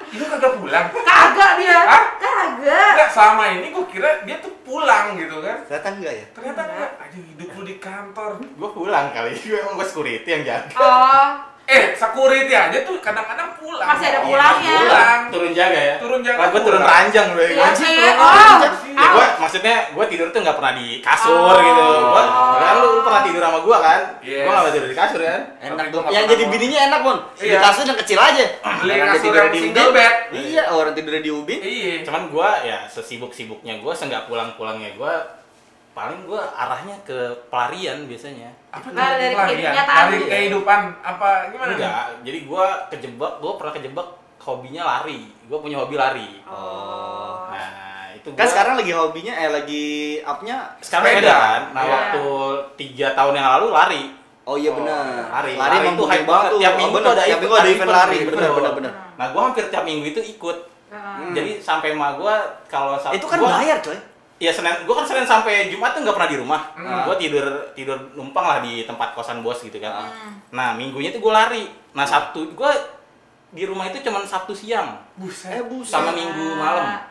Itu 0.09 0.25
kagak 0.25 0.53
pulang. 0.57 0.85
kagak 0.89 1.51
dia 1.61 1.79
Hah? 1.85 2.03
Kagak 2.63 2.93
Enggak, 2.93 3.09
selama 3.11 3.43
ini 3.51 3.67
gue 3.69 3.85
kira 3.87 4.09
dia 4.21 4.37
tuh 4.37 4.53
pulang 4.61 5.13
gitu 5.15 5.37
kan. 5.39 5.57
kelihatan 5.65 5.93
enggak 5.97 6.13
ya 6.13 6.25
Ternyata 6.31 6.61
enggak. 6.63 6.91
Aja 6.97 7.17
hidup 7.19 7.49
lu 7.51 7.61
di 7.63 7.75
kantor. 7.77 8.31
gua 8.55 8.69
pulang 8.71 9.05
kali. 9.11 9.31
Gua 9.43 9.57
emang 9.59 9.75
gua 9.75 9.85
security 9.85 10.29
yang 10.29 10.43
jaga. 10.43 10.75
oh 10.75 11.29
Eh, 11.71 11.83
security 11.95 12.51
aja 12.51 12.77
tuh 12.83 12.99
kadang-kadang 12.99 13.55
pulang. 13.55 13.87
Masih 13.87 14.05
ada 14.05 14.19
Iya, 14.19 14.27
pulangnya. 14.27 14.75
Pulang. 14.77 15.19
Turun 15.31 15.51
jaga 15.51 15.79
ya. 15.79 15.95
Turun 15.97 16.19
jaga 16.19 16.37
Lah, 16.37 16.47
gua 16.51 16.61
turun 16.61 16.83
ranjang 16.83 17.27
bro. 17.31 17.41
iya 17.41 17.63
Anjing, 17.63 17.79
sih 17.87 18.11
turun 18.11 18.19
oh. 18.19 18.59
Ya 18.91 18.99
Au. 19.01 19.13
gua 19.15 19.25
maksudnya 19.39 19.75
gua 19.91 20.05
tidur 20.05 20.27
tuh 20.29 20.39
nggak 20.41 20.57
pernah 20.57 20.73
di 20.75 20.87
kasur 20.99 21.31
Oh. 21.33 21.55
gitu. 21.57 21.83
Gua 22.03 22.23
kan 22.59 22.73
lu, 22.77 22.87
lu 22.91 23.01
pernah 23.01 23.21
tidur 23.23 23.41
sama 23.41 23.59
gua 23.61 23.77
kan? 23.79 23.99
Yes. 24.19 24.43
Gua 24.43 24.51
nggak 24.57 24.73
tidur 24.73 24.89
di 24.89 24.97
kasur 24.97 25.19
kan? 25.21 25.41
enak 25.57 25.75
nggak 25.79 25.87
yang 25.87 26.03
pernah 26.03 26.27
jadi 26.27 26.43
bininya 26.45 26.79
enak 26.85 26.99
di 27.33 27.47
Iya. 27.47 27.59
kasur 27.61 27.83
yang 27.85 27.97
kecil 27.97 28.19
aja 28.19 28.45
Beli 28.81 28.93
kasur 28.99 29.31
yang 29.31 29.49
di 29.49 29.59
single 29.61 29.91
bed. 29.91 30.13
iya 30.33 30.63
orang 30.69 30.91
tidurnya 30.91 31.21
di 31.21 31.31
ubin 31.31 31.59
Iya. 31.59 31.95
Cuman 32.03 32.23
gua 32.27 32.49
ya 32.61 32.83
sesibuk-sibuknya 32.85 33.79
gua, 33.79 33.93
seenggak 33.93 34.27
pulang-pulangnya 34.27 34.91
gua 34.93 35.39
paling 35.91 36.23
gua 36.23 36.41
arahnya 36.49 36.95
ke 37.01 37.17
pelarian 37.47 38.05
biasanya. 38.05 38.47
Apa? 38.69 38.87
Nah, 38.89 39.13
dari 39.13 39.33
Pelarian. 39.33 39.71
kenyataan. 39.71 40.03
Dari 40.07 40.25
kehidupan 40.25 40.79
apa 41.01 41.29
gimana? 41.49 41.71
Enggak, 41.73 42.03
jadi 42.21 42.39
gua 42.43 42.65
kejebak, 42.87 43.31
gua 43.37 43.51
pernah 43.55 43.73
kejebak 43.73 44.07
hobinya 44.37 44.83
lari. 44.83 45.27
Gua 45.45 45.59
punya 45.59 45.77
hobi 45.77 45.95
lari. 45.95 46.29
oh 46.45 47.47
Nah, 47.47 47.69
itu 48.13 48.27
kan 48.29 48.39
gua- 48.39 48.49
sekarang 48.49 48.73
lagi 48.75 48.91
hobinya 48.91 49.33
eh 49.33 49.49
lagi 49.49 49.85
upnya 50.21 50.57
sekarang 50.79 51.05
sepeda. 51.05 51.19
beda 51.21 51.35
kan. 51.37 51.61
Nah, 51.71 51.81
Iya. 51.81 51.91
waktu 51.91 52.23
tiga 52.75 53.07
tahun 53.11 53.33
yang 53.35 53.47
lalu 53.51 53.67
lari. 53.69 54.03
oh 54.41 54.57
iya 54.57 54.69
Oh, 54.69 54.75
benar 54.75 55.05
lari. 55.29 55.53
lari 55.53 55.75
emang 55.77 55.93
itu 55.93 56.03
hype 56.03 56.25
banget. 56.25 56.49
tuh 56.49 56.59
Tiap 56.59 56.73
Oh, 56.73 56.79
minggu 56.79 56.91
bener. 56.93 57.05
tuh 57.05 57.11
ada 57.11 57.21
tiap 57.21 57.29
event- 57.29 57.41
minggu 57.43 57.55
ada 57.55 57.69
event 57.69 57.91
lari 57.93 58.17
benar 58.25 58.49
benar 58.51 58.71
benar 58.73 58.91
Nah, 59.13 59.25
gua 59.29 59.41
hampir 59.43 59.63
tiap 59.67 59.83
minggu 59.83 60.05
itu 60.07 60.21
ikut. 60.27 60.57
Heeh. 60.89 61.31
Jadi 61.31 61.51
sampai 61.61 61.87
emak 61.91 62.11
gua 62.17 62.35
kalau 62.65 62.97
itu 63.11 63.23
kan 63.23 63.37
gua- 63.37 63.53
bayar 63.53 63.77
coy 63.79 63.95
Iya 64.41 64.49
Senin, 64.49 64.73
gua 64.89 64.97
kan 64.97 65.05
Senin 65.05 65.29
sampai 65.29 65.69
Jumat 65.69 65.93
tuh 65.93 66.01
nggak 66.01 66.17
pernah 66.17 66.31
di 66.33 66.37
rumah. 66.41 66.61
Hmm. 66.73 67.05
Gua 67.05 67.13
tidur 67.13 67.45
tidur 67.77 67.93
numpang 68.17 68.41
lah 68.41 68.57
di 68.65 68.89
tempat 68.89 69.13
kosan 69.13 69.45
bos 69.45 69.61
gitu 69.61 69.77
kan. 69.77 70.09
Hmm. 70.09 70.41
Nah 70.49 70.73
minggunya 70.73 71.13
tuh 71.13 71.21
gua 71.21 71.45
lari. 71.45 71.69
Nah 71.93 72.09
Sabtu 72.09 72.57
gua 72.57 72.73
di 73.53 73.69
rumah 73.69 73.85
itu 73.93 74.01
cuman 74.01 74.25
Sabtu 74.25 74.57
siang 74.57 74.97
Buset. 75.19 75.59
eh 75.59 75.61
buset 75.61 75.93
sama 75.93 76.09
Minggu 76.09 76.57
malam. 76.57 77.10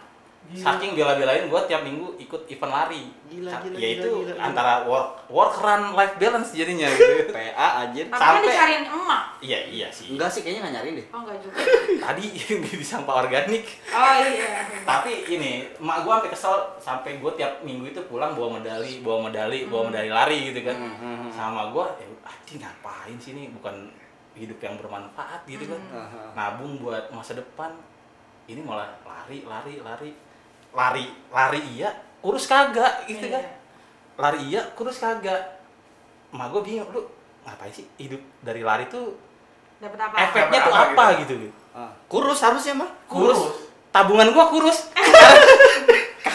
Gila. 0.50 0.66
Saking 0.66 0.98
bela-belain 0.98 1.46
gua 1.46 1.62
tiap 1.62 1.86
minggu 1.86 2.18
ikut 2.18 2.42
event 2.50 2.74
lari. 2.74 3.06
Gila, 3.30 3.54
gila, 3.62 3.76
ya 3.78 3.86
gila, 3.86 4.02
itu 4.02 4.10
gila, 4.10 4.34
gila. 4.34 4.42
antara 4.42 4.72
work 4.82 5.08
work 5.30 5.54
run 5.62 5.94
life 5.94 6.18
balance 6.18 6.50
jadinya 6.50 6.90
gitu. 6.90 7.30
PA 7.38 7.86
anjir 7.86 8.10
tapi 8.10 8.18
kan 8.18 8.26
Sampai- 8.34 8.50
dicariin 8.50 8.84
emak 8.90 9.22
iya 9.40 9.58
iya 9.70 9.88
sih. 9.94 10.10
enggak 10.10 10.26
sih 10.26 10.42
kayaknya 10.42 10.60
nggak 10.66 10.74
nyariin 10.74 10.94
deh 10.98 11.06
oh 11.14 11.18
enggak 11.22 11.38
juga 11.38 11.54
Tadi 12.10 12.24
di 12.82 12.84
sampah 12.84 13.14
organik. 13.22 13.62
oh 13.94 14.12
iya 14.18 14.66
Tapi 14.82 15.10
ini, 15.30 15.50
emak 15.78 15.98
gua 16.02 16.12
sampai 16.18 16.30
kesel 16.34 16.54
sampai 16.82 17.10
gua 17.22 17.32
tiap 17.38 17.62
minggu 17.62 17.86
itu 17.86 18.02
pulang 18.10 18.34
bawa 18.34 18.58
medali, 18.58 18.98
bawa 19.06 19.30
medali, 19.30 19.70
bawa 19.70 19.86
medali 19.86 20.10
lari 20.10 20.50
gitu 20.50 20.66
kan. 20.66 20.74
Hmm, 20.74 20.94
hmm, 20.98 21.16
hmm. 21.24 21.30
Sama 21.30 21.70
gua, 21.70 21.94
ya 21.94 22.10
anjing 22.26 22.58
ngapain 22.58 23.14
sih 23.22 23.30
ini 23.32 23.54
bukan 23.54 23.86
hidup 24.34 24.58
yang 24.58 24.74
bermanfaat 24.82 25.46
gitu 25.46 25.70
kan. 25.70 25.78
Hmm. 25.94 26.34
Nabung 26.34 26.82
buat 26.82 27.06
masa 27.14 27.38
depan. 27.38 27.70
Ini 28.50 28.66
malah 28.66 28.90
lari, 29.06 29.46
lari, 29.46 29.78
lari. 29.78 30.10
Lari, 30.70 31.06
lari 31.35 31.61
iya, 31.74 31.90
kurus 32.22 32.46
kagak 32.46 33.06
gitu 33.11 33.26
kan. 33.26 33.42
Iya. 33.42 33.52
Lari 34.20 34.40
iya, 34.46 34.62
kurus 34.78 35.02
kagak. 35.02 35.61
Emak 36.30 36.46
gua 36.54 36.62
bingung, 36.62 36.90
lu 36.94 37.02
ngapain 37.42 37.72
sih 37.72 37.88
hidup 37.98 38.20
dari 38.44 38.62
lari 38.62 38.87
tuh 38.87 39.16
dapat 39.80 39.96
apa 39.96 40.14
efeknya 40.28 40.61
tuh 40.62 40.72
apa 40.76 40.87
apa 40.94 41.04
gitu. 41.24 41.35
Ah, 41.74 41.90
kurus 42.06 42.38
harusnya 42.44 42.74
mah 42.85 42.90
kurus. 43.11 43.40
Tabungan 43.90 44.30
gua 44.30 44.46
kurus. 44.52 44.87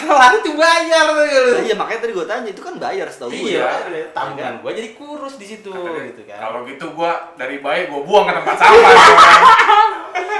Lari 0.08 0.36
tuh 0.40 0.54
bayar 0.54 1.06
tuh. 1.08 1.24
Nah, 1.26 1.60
iya 1.60 1.74
makanya 1.74 2.00
tadi 2.00 2.12
gue 2.12 2.24
tanya 2.24 2.48
itu 2.48 2.62
kan 2.62 2.74
bayar 2.76 3.06
setahu 3.06 3.28
gue 3.28 3.50
Iya, 3.50 3.66
ya. 3.86 4.06
tabungan 4.10 4.54
gua 4.58 4.70
jadi 4.70 4.88
kurus 4.92 5.34
di 5.34 5.46
situ 5.46 5.68
Katanya, 5.68 6.02
gitu 6.06 6.22
kan. 6.24 6.38
Kalau 6.40 6.58
gitu 6.62 6.86
gua 6.92 7.12
dari 7.34 7.56
bayi 7.58 7.86
gua 7.86 8.00
buang 8.00 8.24
ke 8.24 8.34
tempat 8.34 8.56
sampah. 8.56 8.90
gitu 8.92 9.14
kan. 9.16 9.90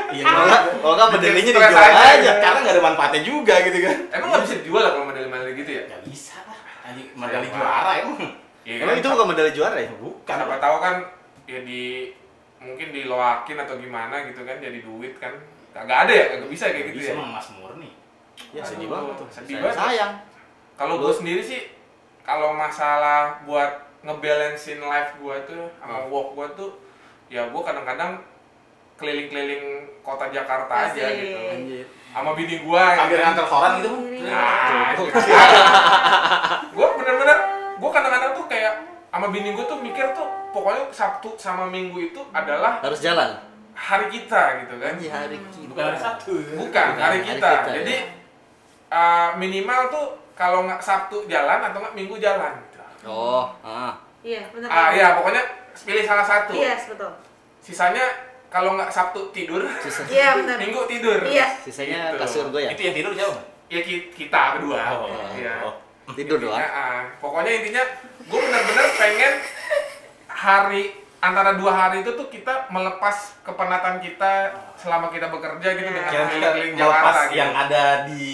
Iya, 0.07 0.25
Kalau 0.25 0.95
nggak, 0.95 1.09
medalinya 1.13 1.53
dijual 1.53 1.75
aja. 1.75 2.15
aja. 2.15 2.33
karena 2.39 2.59
nggak 2.63 2.75
ada 2.75 2.85
manfaatnya 2.85 3.21
juga 3.21 3.55
gitu 3.61 3.79
kan. 3.83 3.97
Emang 4.11 4.29
nggak 4.31 4.43
bisa 4.45 4.55
dijual 4.57 4.83
lah 4.83 4.93
kalau 4.93 5.07
medali-medali 5.07 5.53
gitu 5.57 5.71
ya? 5.73 5.83
Gak 5.87 6.03
bisa 6.05 6.37
lah. 6.43 6.59
Anjing 6.85 7.09
medali 7.13 7.47
juara 7.49 7.93
emang. 7.99 8.19
Iya 8.63 8.75
Emang 8.83 8.95
kan? 8.95 9.01
itu 9.01 9.09
bukan 9.09 9.27
medali 9.29 9.51
juara 9.53 9.77
ya? 9.77 9.91
Bukan. 9.93 10.35
Siapa 10.37 10.57
tahu 10.57 10.77
kan 10.79 10.95
ya 11.45 11.61
di 11.61 11.83
mungkin 12.57 12.89
diloakin 12.91 13.59
atau 13.61 13.75
gimana 13.77 14.25
gitu 14.25 14.41
kan 14.43 14.57
jadi 14.57 14.79
duit 14.81 15.15
kan. 15.19 15.35
Kagak 15.71 16.09
ada 16.09 16.13
ya, 16.13 16.25
kagak 16.33 16.49
bisa 16.49 16.65
kayak 16.67 16.87
gitu 16.89 16.99
bisa 16.99 17.11
ya. 17.13 17.15
emang 17.15 17.31
Mas 17.31 17.49
Murni. 17.53 17.91
Ya 18.51 18.63
sedih 18.63 18.87
banget 18.87 19.15
tuh. 19.17 19.29
sedih 19.31 19.55
Sayang. 19.55 19.65
banget. 19.65 19.77
Sayang. 19.79 20.13
Kalau 20.75 20.95
gue 20.99 21.13
sendiri 21.13 21.41
sih 21.41 21.61
kalau 22.21 22.53
masalah 22.53 23.41
buat 23.43 23.71
ngebalancein 24.03 24.79
life 24.79 25.17
gue 25.17 25.37
tuh 25.45 25.65
sama 25.77 26.05
work 26.07 26.29
gue 26.33 26.47
tuh 26.55 26.71
ya 27.27 27.47
gue 27.47 27.59
kadang-kadang 27.61 28.23
keliling-keliling 28.95 29.65
kota 30.01 30.29
Jakarta 30.29 30.73
aja 30.87 31.03
Asik. 31.03 31.17
gitu 31.23 31.39
Anjir. 31.39 31.85
sama 32.09 32.31
bini 32.33 32.57
gue 32.61 32.85
Sambil 32.95 33.19
nganter 33.19 33.47
koran 33.47 33.73
gitu. 33.79 33.91
nah, 34.23 34.95
gue 36.73 36.87
bener-bener 36.95 37.39
gue 37.77 37.91
kadang-kadang 37.91 38.33
tuh 38.33 38.47
kayak 38.47 38.75
sama 39.07 39.27
bini 39.29 39.53
gue 39.53 39.65
tuh 39.65 39.79
mikir 39.81 40.07
tuh 40.13 40.25
pokoknya 40.51 40.89
Sabtu 40.91 41.29
sama 41.37 41.67
Minggu 41.67 41.99
itu 42.07 42.21
adalah 42.31 42.81
Harus 42.81 43.01
jalan. 43.01 43.37
hari 43.73 44.07
kita 44.09 44.41
gitu 44.63 44.75
kan 44.77 44.93
Anjir 44.93 45.11
hari 45.11 45.37
kita. 45.43 45.69
Bukan 45.69 45.85
hari 45.85 45.99
Sabtu. 45.99 46.33
bukan 46.33 46.57
Bukan, 46.59 46.87
hari 46.97 47.19
hari 47.19 47.19
kita 47.27 47.51
kita, 47.51 47.71
jadi 47.75 47.95
ya. 47.95 48.05
Uh, 48.89 49.31
minimal 49.37 49.81
tuh 49.91 50.07
kalau 50.37 50.69
nggak 50.69 50.81
Sabtu 50.83 51.25
jalan 51.27 51.59
atau 51.65 51.79
nggak 51.81 51.97
Minggu 51.97 52.17
jalan 52.21 52.53
gitu. 52.61 52.79
Oh, 53.07 53.47
ah. 53.63 53.95
iya 54.21 54.43
benar 54.51 54.67
Ah 54.69 54.91
ya 54.91 55.15
pokoknya 55.17 55.43
pilih 55.87 56.05
salah 56.05 56.27
satu. 56.27 56.53
Yes, 56.53 56.91
betul. 56.91 57.13
Sisanya 57.63 58.03
kalau 58.51 58.75
nggak 58.75 58.91
Sabtu 58.91 59.31
tidur, 59.31 59.63
Iya, 60.09 60.39
benar. 60.39 60.57
Minggu 60.59 60.87
tidur. 60.91 61.19
Iya. 61.23 61.47
Sisanya 61.63 62.15
Gitu. 62.15 62.19
kasur 62.23 62.45
gue 62.51 62.63
ya. 62.67 62.71
Itu 62.75 62.83
yang 62.87 62.97
tidur 62.97 63.13
siapa? 63.15 63.33
Bang? 63.35 63.45
Ya 63.67 63.81
ki- 63.83 64.09
kita 64.15 64.43
berdua. 64.59 64.79
Oh, 64.95 65.11
Iya. 65.35 65.55
oh. 65.67 65.75
Tidur 66.15 66.39
doang. 66.39 66.55
Ya, 66.63 66.69
ah. 66.71 67.03
pokoknya 67.19 67.51
intinya 67.63 67.83
gue 68.23 68.39
bener-bener 68.39 68.87
pengen 68.95 69.33
hari 70.31 70.95
antara 71.19 71.59
dua 71.59 71.73
hari 71.75 72.07
itu 72.07 72.13
tuh 72.15 72.29
kita 72.31 72.71
melepas 72.71 73.35
kepenatan 73.43 73.99
kita 73.99 74.55
selama 74.79 75.11
kita 75.11 75.27
bekerja 75.33 75.69
gitu 75.75 75.89
dengan 75.89 76.07
kita 76.07 76.23
keliling-keliling 76.31 76.75
melepas 76.77 76.95
Jakarta 76.95 77.21
gitu. 77.27 77.39
yang 77.41 77.51
ada 77.57 77.85
di 78.07 78.31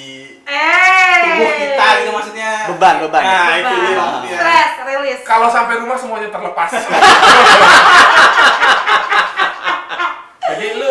Eh. 0.53 1.17
tubuh 1.25 1.51
kita 1.57 1.87
gitu 1.99 2.11
maksudnya. 2.13 2.51
Beban, 2.69 2.95
beban. 3.01 3.23
Nah, 3.23 3.55
itu 3.55 3.73
dia 3.73 3.81
Beban. 3.89 3.97
maksudnya. 3.99 4.37
Stres, 4.37 4.73
rilis. 4.85 5.21
Kalau 5.23 5.49
sampai 5.49 5.75
rumah 5.79 5.97
semuanya 5.97 6.29
terlepas. 6.29 6.71
Jadi 10.45 10.67
lu 10.75 10.91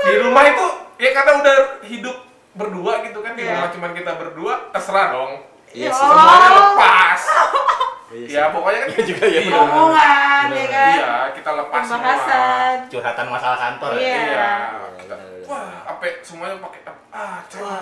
di 0.00 0.14
rumah 0.18 0.44
itu 0.46 0.64
ya 0.96 1.10
karena 1.12 1.32
udah 1.36 1.56
hidup 1.82 2.16
berdua 2.54 3.02
gitu 3.02 3.18
kan 3.20 3.34
di 3.34 3.42
Iya. 3.42 3.52
rumah 3.52 3.68
cuman 3.68 3.90
kita 3.92 4.12
berdua 4.14 4.52
terserah 4.70 5.12
dong. 5.12 5.32
Iya 5.70 5.84
Ya. 5.84 5.92
Allah. 5.92 6.08
Semuanya 6.14 6.50
lepas. 6.54 7.20
Iya. 8.12 8.28
Ya 8.28 8.42
pokoknya 8.52 8.78
kan 8.84 8.88
Iya 8.92 9.02
juga 9.08 9.24
ya, 9.24 9.40
Iya, 9.40 9.40
benar. 9.48 9.62
Omongan, 9.64 10.46
ya 10.52 10.66
kan? 10.68 10.96
Iya, 11.00 11.14
kita 11.32 11.50
lepas 11.56 11.82
semua. 11.88 11.96
Pembahasan. 11.96 12.76
Curhatan 12.92 13.26
masalah 13.32 13.58
kantor. 13.58 13.90
ya. 13.96 14.00
Iya. 14.00 14.20
Iya. 14.20 14.52
benar. 15.00 15.18
Wah, 15.44 15.72
apa 15.84 16.04
semuanya 16.24 16.56
pakai 16.56 16.80
ah, 17.12 17.36
coba. 17.52 17.72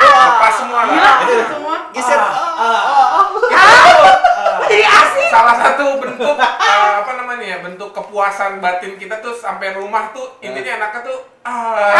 Lepas 0.00 0.54
semua 0.62 0.80
lah. 0.86 1.16
semua. 1.50 1.76
Geser. 1.90 2.20
Jadi 4.70 4.78
asik. 4.86 5.28
Salah 5.30 5.56
satu 5.58 5.86
bentuk 5.98 6.36
apa 7.00 7.12
namanya 7.18 7.44
ya, 7.46 7.58
bentuk 7.62 7.90
kepuasan 7.90 8.62
batin 8.62 8.94
kita 8.94 9.18
tuh 9.18 9.34
sampai 9.34 9.74
rumah 9.74 10.14
tuh 10.14 10.38
intinya 10.38 10.78
enaknya 10.78 11.00
tuh 11.02 11.18
ah. 11.42 11.94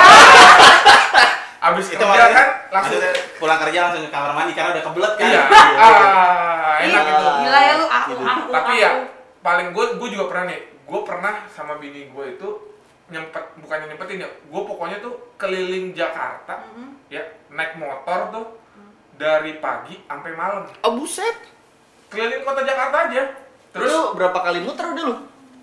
Abis 1.61 1.87
Itu 1.88 2.01
kerja 2.01 2.27
kan 2.31 2.46
langsung 2.70 2.96
pulang 3.37 3.59
kerja 3.61 3.79
langsung 3.85 4.03
ke 4.03 4.11
kamar 4.11 4.33
mandi 4.33 4.53
karena 4.53 4.73
udah 4.73 4.85
kebelet 4.85 5.12
kan. 5.14 5.27
iya. 5.27 5.42
Ah, 5.77 6.75
enak 6.81 7.03
Iya. 7.03 7.12
itu. 7.12 7.27
Gila 7.38 7.61
ya 7.61 7.73
lu 7.75 7.87
aku 7.87 8.09
Tidur. 8.11 8.25
aku. 8.27 8.49
Tapi 8.51 8.73
aku. 8.73 8.81
ya 8.81 8.90
paling 9.40 9.68
gue 9.70 9.85
gue 9.96 10.09
juga 10.11 10.25
pernah 10.27 10.44
nih. 10.49 10.61
Gue 10.83 11.01
pernah 11.03 11.35
sama 11.49 11.77
bini 11.77 12.09
gue 12.09 12.25
itu 12.31 12.49
nyempet 13.07 13.44
bukannya 13.59 13.87
nyempetin 13.88 14.18
ya. 14.20 14.29
Gue 14.42 14.62
pokoknya 14.64 14.96
tuh 14.99 15.14
keliling 15.37 15.92
Jakarta 15.92 16.64
Mhm. 16.70 16.88
ya 17.09 17.23
naik 17.49 17.77
motor 17.77 18.20
tuh 18.31 18.46
dari 19.14 19.53
pagi 19.55 20.01
sampai 20.03 20.33
malam. 20.33 20.64
Oh 20.81 20.92
buset. 20.94 21.37
Keliling 22.09 22.40
kota 22.40 22.62
Jakarta 22.62 23.07
aja. 23.07 23.23
Terus 23.70 23.87
Terus 23.87 24.16
berapa 24.16 24.38
kali 24.40 24.59
muter 24.61 24.83
udah 24.88 25.05
lu? 25.05 25.16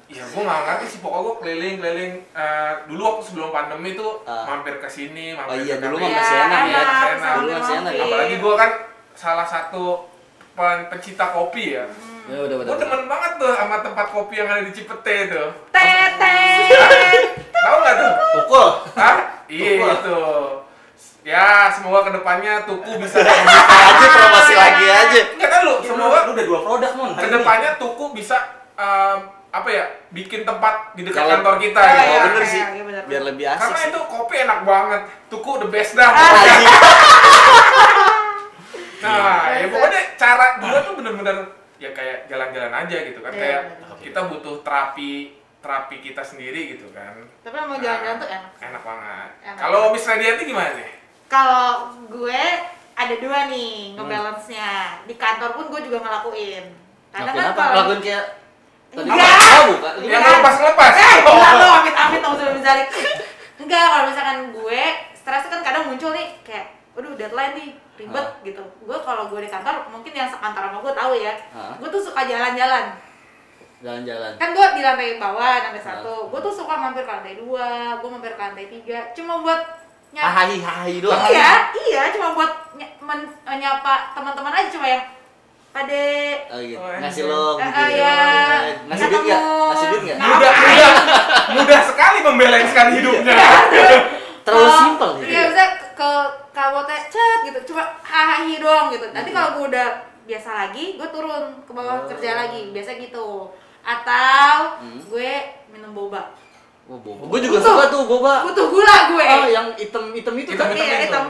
Ya 0.08 0.24
gue 0.24 0.40
nggak 0.40 0.62
ngerti 0.64 0.86
sih 0.88 1.00
pokoknya 1.00 1.20
gue 1.22 1.36
keliling-keliling 1.38 2.14
eh, 2.32 2.74
dulu 2.88 3.02
waktu 3.06 3.24
sebelum 3.26 3.50
pandemi 3.50 3.92
tuh 3.92 4.24
Ah. 4.24 4.48
mampir 4.48 4.78
ke 4.78 4.88
sini, 4.88 5.36
Oh 5.36 5.44
mampir 5.46 5.64
iya 5.64 5.76
ke 5.76 5.84
dulu 5.84 5.96
sana. 5.98 6.06
mah 6.06 6.16
masih 6.16 6.38
enak 6.38 6.48
ya. 6.48 6.64
enak, 6.64 6.86
masih 6.88 7.12
enak. 7.12 7.34
Dulu 7.36 7.50
masih 7.52 7.74
enak. 7.76 7.92
Mampir. 7.92 8.06
Apalagi 8.08 8.36
gue 8.38 8.54
kan 8.56 8.70
salah 9.14 9.44
satu 9.46 9.84
pen- 10.54 10.88
pencinta 10.88 11.26
kopi 11.28 11.66
ya. 11.74 11.86
Ya 12.26 12.38
udah 12.42 12.56
udah. 12.58 12.66
Gue 12.66 12.78
demen 12.78 13.04
banget 13.06 13.32
tuh 13.36 13.52
sama 13.54 13.76
tempat 13.80 14.08
kopi 14.10 14.34
yang 14.34 14.48
ada 14.48 14.62
di 14.62 14.72
Cipete 14.72 15.16
tuh. 15.28 15.48
Tetet. 15.72 17.24
Tahu 17.54 17.78
nggak 17.78 17.96
tuh? 17.98 18.12
Tukul. 18.34 18.68
Hah? 18.94 19.16
Iya 19.46 19.70
Tuku. 19.74 19.92
itu. 19.94 20.20
Ya 21.26 21.46
semoga 21.70 22.00
ke 22.02 22.12
depannya 22.14 22.64
Tuku 22.64 22.92
bisa 22.98 23.20
aja 23.92 24.08
promosi 24.10 24.54
lagi 24.56 24.86
aja. 24.86 25.22
Enggak 25.30 25.50
kan 25.50 25.60
lu, 25.62 25.76
semoga 25.82 26.18
lu 26.24 26.32
udah 26.32 26.46
dua 26.46 26.60
produk 26.62 26.92
mon. 26.94 27.12
ke 27.14 27.28
depannya 27.28 27.76
Tuku 27.76 28.06
bisa 28.14 28.40
em, 28.74 29.20
apa 29.58 29.70
ya 29.70 29.84
bikin 30.10 30.42
tempat 30.42 30.74
di 30.94 31.02
dekat 31.02 31.18
Kalau- 31.20 31.34
kantor 31.36 31.56
kita 31.58 31.80
Oh, 31.80 31.88
gitu. 31.88 32.04
iya, 32.04 32.20
bener 32.24 32.38
iya, 32.40 32.48
sih. 32.48 32.62
iya, 32.64 32.84
bener, 32.84 33.02
Biar 33.04 33.18
bener. 33.18 33.28
lebih 33.28 33.46
asik 33.48 33.62
Karena 33.64 33.80
sih. 33.80 33.90
itu 33.90 34.00
kopi 34.06 34.36
enak 34.40 34.60
banget. 34.64 35.02
Tuku 35.28 35.52
the 35.58 35.68
best 35.68 35.92
dah. 35.94 36.10
Anjing. 36.10 36.64
Nah, 38.98 39.54
Iya. 39.54 39.62
ya 39.62 39.68
pokoknya 39.70 40.02
cara 40.18 40.46
gua 40.58 40.80
tuh 40.82 40.94
bener-bener 40.96 41.38
ya 41.78 41.94
kayak 41.94 42.26
jalan-jalan 42.26 42.74
aja 42.76 42.98
gitu 43.04 43.20
kan. 43.22 43.30
Iya, 43.30 43.40
Kayak 43.40 43.62
bener. 43.78 43.98
kita 44.02 44.20
butuh 44.26 44.56
terapi 44.62 45.12
terapi 45.58 45.96
kita 46.02 46.22
sendiri 46.24 46.74
gitu 46.74 46.90
kan. 46.92 47.14
Tapi 47.44 47.56
emang 47.56 47.78
jalan-jalan 47.78 48.18
tuh 48.18 48.26
enak. 48.28 48.52
Enak 48.60 48.82
banget. 48.82 49.30
Kalau 49.56 49.82
Miss 49.92 50.08
Radianti 50.08 50.44
gimana 50.44 50.72
nih? 50.74 50.90
Kalau 51.28 51.68
gue 52.08 52.42
ada 52.96 53.16
dua 53.16 53.40
nih 53.46 53.94
ngebalance-nya. 53.94 54.70
Di 55.06 55.14
kantor 55.14 55.54
pun 55.54 55.66
gue 55.70 55.82
juga 55.84 55.98
ngelakuin. 56.00 56.66
Karena 57.08 57.32
kan 57.32 57.46
apa? 57.48 57.54
kalau 57.54 57.74
Ngelakuin 57.86 58.02
kayak 58.02 58.26
tadi 58.90 59.06
Enggak. 59.06 59.38
Bukan. 59.68 59.94
Yang 60.02 60.22
Iya. 60.22 60.32
lepas-lepas. 60.34 60.92
Eh, 60.94 61.16
gila 61.26 61.50
lo, 61.54 61.68
amit-amit 61.78 62.20
tau 62.20 62.34
sudah 62.34 62.54
misalnya 62.54 62.86
Enggak, 63.58 63.84
kalau 63.84 64.04
misalkan 64.06 64.38
gue 64.52 64.82
stres 65.14 65.44
kan 65.46 65.60
kadang 65.62 65.84
muncul 65.86 66.12
nih 66.12 66.28
kayak 66.42 66.66
Waduh 66.92 67.14
deadline 67.14 67.54
nih, 67.54 67.70
ribet 67.96 68.26
Ah. 68.26 68.42
gitu 68.42 68.64
Gue 68.82 68.98
kalau 69.00 69.28
gue 69.28 69.38
di 69.38 69.48
kantor, 69.48 69.86
mungkin 69.88 70.10
yang 70.12 70.26
sekantor 70.26 70.66
sama 70.66 70.78
gue 70.80 70.94
tahu 70.94 71.14
ya 71.16 71.34
Ah. 71.52 71.74
Gue 71.76 71.90
tuh 71.90 72.02
suka 72.02 72.22
jalan-jalan 72.24 72.86
Jalan-jalan. 73.78 74.34
Kan 74.36 74.50
gue 74.52 74.66
di 74.72 74.82
lantai 74.82 75.18
bawah, 75.18 75.46
lantai 75.62 75.78
satu 75.80 76.28
Gue 76.28 76.40
tuh 76.40 76.50
suka 76.52 76.74
mampir 76.74 77.04
ke 77.04 77.12
lantai 77.12 77.38
dua, 77.38 77.70
gue 77.96 78.10
mampir 78.10 78.34
ke 78.34 78.42
lantai 78.42 78.66
tiga 78.68 79.14
Cuma 79.14 79.38
buat 79.40 79.62
nyapa 80.10 80.26
Hahi 80.26 80.58
hahi 80.58 80.96
doang. 80.98 81.20
Iya, 81.22 81.52
iya, 81.78 82.02
cuma 82.10 82.32
buat 82.32 82.48
ny- 82.74 82.96
men- 82.98 83.28
nyapa 83.52 84.16
teman-teman 84.16 84.56
aja 84.56 84.72
cuma 84.72 84.88
yang 84.88 85.04
Pade 85.70 86.10
Oh, 86.48 86.60
gitu. 86.60 86.80
Oh, 86.80 86.90
Ngasih 86.90 87.22
anjir. 87.22 87.26
lo 87.30 87.46
Eh, 87.54 87.62
gitu. 87.62 87.78
eh, 87.78 87.90
ya. 87.94 88.18
Ngasih 88.88 89.06
duit 89.06 89.22
enggak? 89.22 89.42
Ketemu. 89.42 89.66
Ngasih 89.68 89.88
duit 89.88 90.02
enggak? 90.02 90.18
Mudah, 90.20 90.52
mudah, 90.54 90.92
mudah 91.54 91.80
sekali 91.84 92.18
membalanskan 92.22 92.86
hidupnya. 92.94 93.36
Terlalu 94.46 94.64
Kalau- 94.64 94.80
simpel 94.80 95.10
gitu. 95.20 95.28
Iya, 95.28 95.42
bisa 95.52 95.64
ke 95.92 96.12
kabotnya 96.52 97.00
chat 97.06 97.40
gitu, 97.44 97.60
cuma 97.68 97.84
hahaha 98.00 98.56
doang 98.56 98.88
gitu. 98.90 99.06
Nanti 99.12 99.30
kalau 99.30 99.50
gue 99.54 99.66
udah 99.70 99.88
biasa 100.24 100.50
lagi, 100.58 100.96
gue 100.96 101.08
turun 101.08 101.44
ke 101.62 101.72
bawah 101.72 101.96
Oh. 102.00 102.08
kerja 102.08 102.32
lagi, 102.38 102.72
biasa 102.72 102.96
gitu. 102.98 103.52
Atau 103.84 104.56
Hmm. 104.80 105.00
gue 105.04 105.32
minum 105.70 105.92
boba. 105.92 106.32
Oh, 106.88 106.96
boba. 106.98 107.28
Gue 107.28 107.40
juga 107.44 107.60
Butuh. 107.60 107.74
suka 107.76 107.86
tuh 107.88 108.04
boba. 108.04 108.34
Butuh 108.44 108.66
gula 108.68 108.96
gue. 109.12 109.26
Oh, 109.26 109.48
yang 109.48 109.68
hitam-hitam 109.74 110.34
itu 110.34 110.52
kan? 110.54 110.72
Hitam-hitam 110.72 110.80
Iya, 110.80 110.96
itu. 110.98 111.06
hitam. 111.12 111.26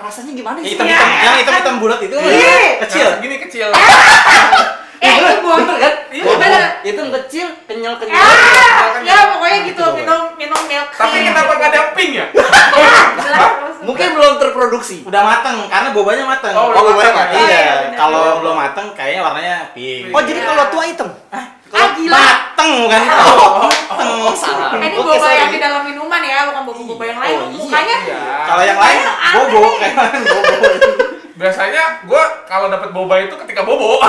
Rasanya 0.00 0.32
gimana 0.32 0.56
Yang 0.56 0.64
sih? 0.64 0.72
hitam-hitam, 0.74 1.06
Iya. 1.06 1.22
yang 1.22 1.36
hitam-hitam 1.38 1.74
bulat 1.76 2.00
itu 2.00 2.14
Iya. 2.14 2.56
kecil. 2.82 3.06
Nah, 3.06 3.14
segini 3.16 3.36
kecil. 3.40 3.68
Eh, 5.00 5.08
itu. 5.16 5.40
Bener 5.40 5.76
kan? 5.80 5.94
Iya, 6.12 6.24
bener. 6.36 6.62
Itu 6.84 7.02
kecil, 7.10 7.46
kenyal-kenyal. 7.64 8.20
Ah, 8.20 9.00
ya 9.00 9.32
pokoknya 9.32 9.58
gitu, 9.64 9.80
Itu 9.80 9.82
boba. 9.82 9.96
minum 9.96 10.20
minum 10.36 10.60
milk 10.68 10.88
Tapi 10.92 11.16
tea. 11.16 11.24
kenapa 11.24 11.52
nggak 11.56 11.70
ada 11.72 11.80
pink 11.96 12.12
ya? 12.14 12.26
Mungkin 13.80 14.08
belum 14.12 14.32
terproduksi. 14.36 15.00
Udah 15.02 15.24
mateng 15.24 15.56
karena 15.66 15.88
bobanya 15.90 16.24
mateng. 16.28 16.52
Oh, 16.52 16.68
Oh, 16.68 16.84
bobanya 16.84 17.16
matang. 17.16 17.32
matang. 17.32 17.40
Iya, 17.40 17.48
Iya, 17.48 17.96
kalau 17.96 18.44
belum 18.44 18.52
mateng 18.54 18.86
kayaknya 18.92 19.20
warnanya 19.22 19.54
pink. 19.72 20.12
Oh, 20.12 20.20
jadi 20.20 20.36
Iya. 20.36 20.48
kalau 20.52 20.64
tua 20.68 20.84
hitam? 20.84 21.08
Ah, 21.70 21.94
gila. 21.94 22.14
mateng 22.14 22.72
bukan? 22.82 23.00
mateng. 23.00 23.70
Oh, 24.20 24.34
salah. 24.34 24.74
Eh, 24.74 24.82
ini 24.82 24.96
Oke, 24.96 25.06
boba 25.06 25.16
sorry. 25.20 25.38
yang 25.38 25.50
di 25.50 25.58
dalam 25.58 25.82
minuman 25.82 26.20
ya, 26.20 26.38
bukan 26.46 26.62
boba-boba 26.64 27.04
yang 27.06 27.18
lain. 27.18 27.36
Oh, 27.36 27.46
iya. 27.46 27.56
Mukanya 27.56 27.96
Iya. 28.00 28.22
Kalau 28.44 28.62
yang 28.64 28.78
lain 28.78 28.98
aneh 29.00 29.34
bobo 29.46 29.70
nih. 29.76 29.90
kayak 29.92 30.22
bobo. 30.34 30.56
Biasanya 31.32 31.82
gue 32.04 32.22
kalau 32.44 32.66
dapat 32.68 32.90
boba 32.90 33.14
itu 33.18 33.34
ketika 33.38 33.62
bobo. 33.62 33.96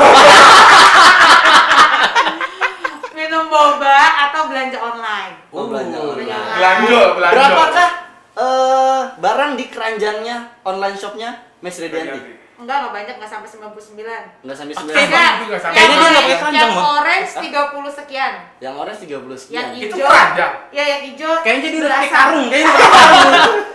minum 3.14 3.46
boba 3.48 3.98
atau 4.28 4.50
belanja 4.50 4.78
online. 4.80 5.34
Oh, 5.50 5.68
belanja 5.68 5.96
Uh, 5.96 6.10
online. 6.12 6.56
Belanja, 6.58 7.00
belanja. 7.14 7.36
Berapakah 7.38 7.90
eh, 8.34 9.02
barang 9.16 9.52
di 9.54 9.66
keranjangnya 9.68 10.38
online 10.64 10.98
shopnya 10.98 11.30
Mas 11.60 11.78
Redianti? 11.78 12.41
Enggak, 12.62 12.78
enggak 12.78 12.94
banyak, 12.94 13.16
enggak 13.18 13.32
sampai 13.34 13.50
99. 13.50 14.46
Enggak 14.46 14.58
sampai 14.62 14.74
Oke, 14.78 14.86
9. 14.86 14.94
Bang. 14.94 15.02
Enggak. 15.02 15.32
itu 15.34 15.46
nggak 15.50 15.62
sampai. 15.62 15.76
Kayaknya 15.76 15.96
dia 15.98 16.06
nggak 16.06 16.22
pakai 16.22 16.38
keranjang, 16.38 16.62
yang 16.62 16.74
orange 16.78 17.32
30 17.34 17.90
sekian. 17.98 18.34
Yang 18.62 18.74
orange 18.78 19.00
30 19.02 19.38
sekian. 19.42 19.58
Yang 19.58 19.68
Itu 19.82 19.96
hijau. 19.98 20.08
keranjang. 20.08 20.54
Ya, 20.70 20.84
yang 20.86 21.02
hijau. 21.10 21.34
Kayaknya 21.42 21.68
dia 21.68 21.80
udah 21.82 21.92
pakai 21.92 22.10
karung, 22.14 22.46
kayaknya 22.48 22.70
udah 22.70 22.78
pakai 22.78 23.02
karung. 23.02 23.54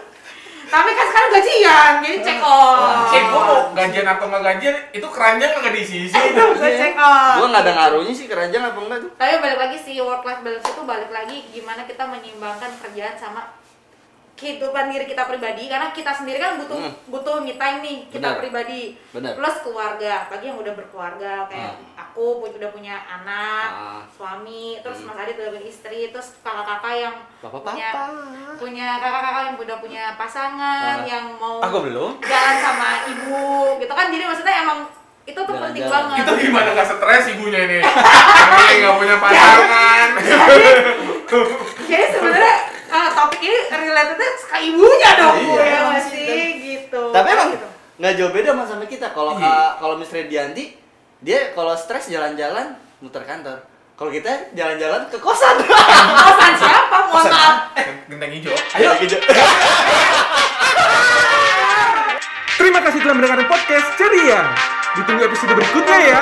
Tapi 0.66 0.90
kan 0.92 1.06
sekarang 1.06 1.30
gajian, 1.30 1.92
jadi 2.02 2.18
check 2.26 2.40
on. 2.42 2.78
Eh, 3.14 3.22
gue 3.22 3.38
mau 3.38 3.70
gajian 3.70 4.06
atau 4.06 4.26
nggak 4.26 4.42
gajian, 4.42 4.76
itu 4.90 5.06
keranjang 5.14 5.50
nggak 5.54 5.74
diisi-isi. 5.78 6.18
Gue 6.34 6.70
check 6.74 6.94
on. 6.98 7.34
Gua 7.38 7.46
nggak 7.54 7.62
ada 7.62 7.72
ngaruhnya 7.78 8.10
sih 8.10 8.26
keranjang 8.26 8.62
apa 8.66 8.78
enggak 8.82 8.98
tuh? 9.06 9.10
Tapi 9.14 9.34
balik 9.38 9.58
lagi 9.62 9.78
sih 9.78 9.94
work 10.02 10.26
life 10.26 10.42
balance 10.42 10.66
itu 10.66 10.82
balik 10.82 11.10
lagi 11.14 11.38
gimana 11.54 11.86
kita 11.86 12.02
menyeimbangkan 12.10 12.70
kerjaan 12.82 13.14
sama 13.14 13.46
kehidupan 14.36 14.86
diri 14.86 15.04
kita 15.04 15.24
pribadi 15.24 15.64
karena 15.64 15.88
kita 15.90 16.12
sendiri 16.12 16.36
kan 16.36 16.56
butuh 16.56 16.76
Hmm. 16.78 16.92
butuh 17.08 17.40
me 17.40 17.54
time 17.54 17.80
nih 17.80 18.04
kita 18.06 18.28
Benar. 18.28 18.38
pribadi 18.38 18.80
Benar. 19.08 19.32
plus 19.32 19.56
keluarga 19.60 20.10
apalagi 20.22 20.46
yang 20.46 20.58
udah 20.58 20.72
berkeluarga 20.72 21.32
kayak 21.46 21.72
Hmm. 21.74 21.96
aku 21.96 22.24
udah 22.46 22.68
punya 22.68 23.00
anak 23.02 23.66
Ah. 23.66 24.00
suami 24.06 24.76
terus 24.78 25.00
Hmm. 25.00 25.08
Mas 25.10 25.18
Adit 25.18 25.36
udah 25.36 25.50
punya 25.50 25.64
istri 25.66 26.00
terus 26.08 26.36
kakak-kakak 26.38 26.94
yang 26.98 27.16
Bapak-bapak. 27.38 27.72
punya 27.72 27.90
punya 28.54 28.88
kakak-kakak 28.98 29.42
yang 29.42 29.56
udah 29.58 29.76
punya 29.78 30.04
pasangan 30.14 30.96
Ah. 30.96 31.04
yang 31.04 31.24
mau 31.34 31.56
Aku 31.62 31.78
belum. 31.82 32.20
jalan 32.20 32.56
sama 32.58 32.88
ibu 33.06 33.40
gitu 33.78 33.90
kan 33.90 34.06
jadi 34.08 34.24
maksudnya 34.26 34.56
emang 34.62 34.80
itu 35.24 35.40
tuh 35.40 35.56
penting 35.56 35.82
banget 35.82 36.22
Itu 36.22 36.32
gimana 36.38 36.68
gak 36.72 36.86
stres 36.88 37.24
ibunya 37.28 37.60
ini? 37.60 37.78
Ini 38.62 38.74
gak 38.78 38.94
punya 38.94 39.16
pasangan. 39.18 40.08
jadi 41.82 42.04
sebenarnya 42.08 42.56
eh, 42.98 43.10
topik 43.12 43.40
ini 43.40 43.58
relatednya 43.68 44.28
ke 44.42 44.56
ibunya 44.64 45.10
dong 45.14 45.36
Iya. 45.36 45.46
gue 45.46 45.64
ya 45.64 45.80
nggak 45.84 46.02
sih 46.06 46.26
gitu 46.58 47.02
Tapi 47.10 47.28
emang 47.30 47.48
Gitu. 47.50 47.66
nggak 47.96 48.12
jauh 48.14 48.30
beda 48.30 48.50
sama 48.50 48.64
sama 48.64 48.84
kita. 48.84 49.06
Kalau 49.10 49.32
Iya. 49.34 49.44
Kak- 49.44 49.74
kalau 49.78 49.94
Miss 49.96 50.10
Redianti, 50.10 50.64
dia 51.18 51.52
kalau 51.52 51.72
stres 51.74 52.06
jalan-jalan 52.06 52.72
muter 52.98 53.22
kantor. 53.22 53.58
Kalau 53.92 54.10
kita 54.10 54.28
jalan-jalan 54.52 55.08
ke 55.08 55.16
kosan. 55.16 55.56
kosan 56.22 56.52
siapa 56.54 56.96
mohon 57.06 57.24
maaf 57.26 57.72
Genteng 58.06 58.28
hijau. 58.30 58.52
Ayo 58.76 58.90
gitu. 58.98 59.16
Terima 62.56 62.80
kasih 62.82 62.98
telah 62.98 63.14
mendengarkan 63.14 63.46
podcast 63.46 63.86
Ceria. 63.96 64.40
Ditunggu 64.94 65.22
episode 65.24 65.52
berikutnya 65.52 65.98
ya. 66.02 66.20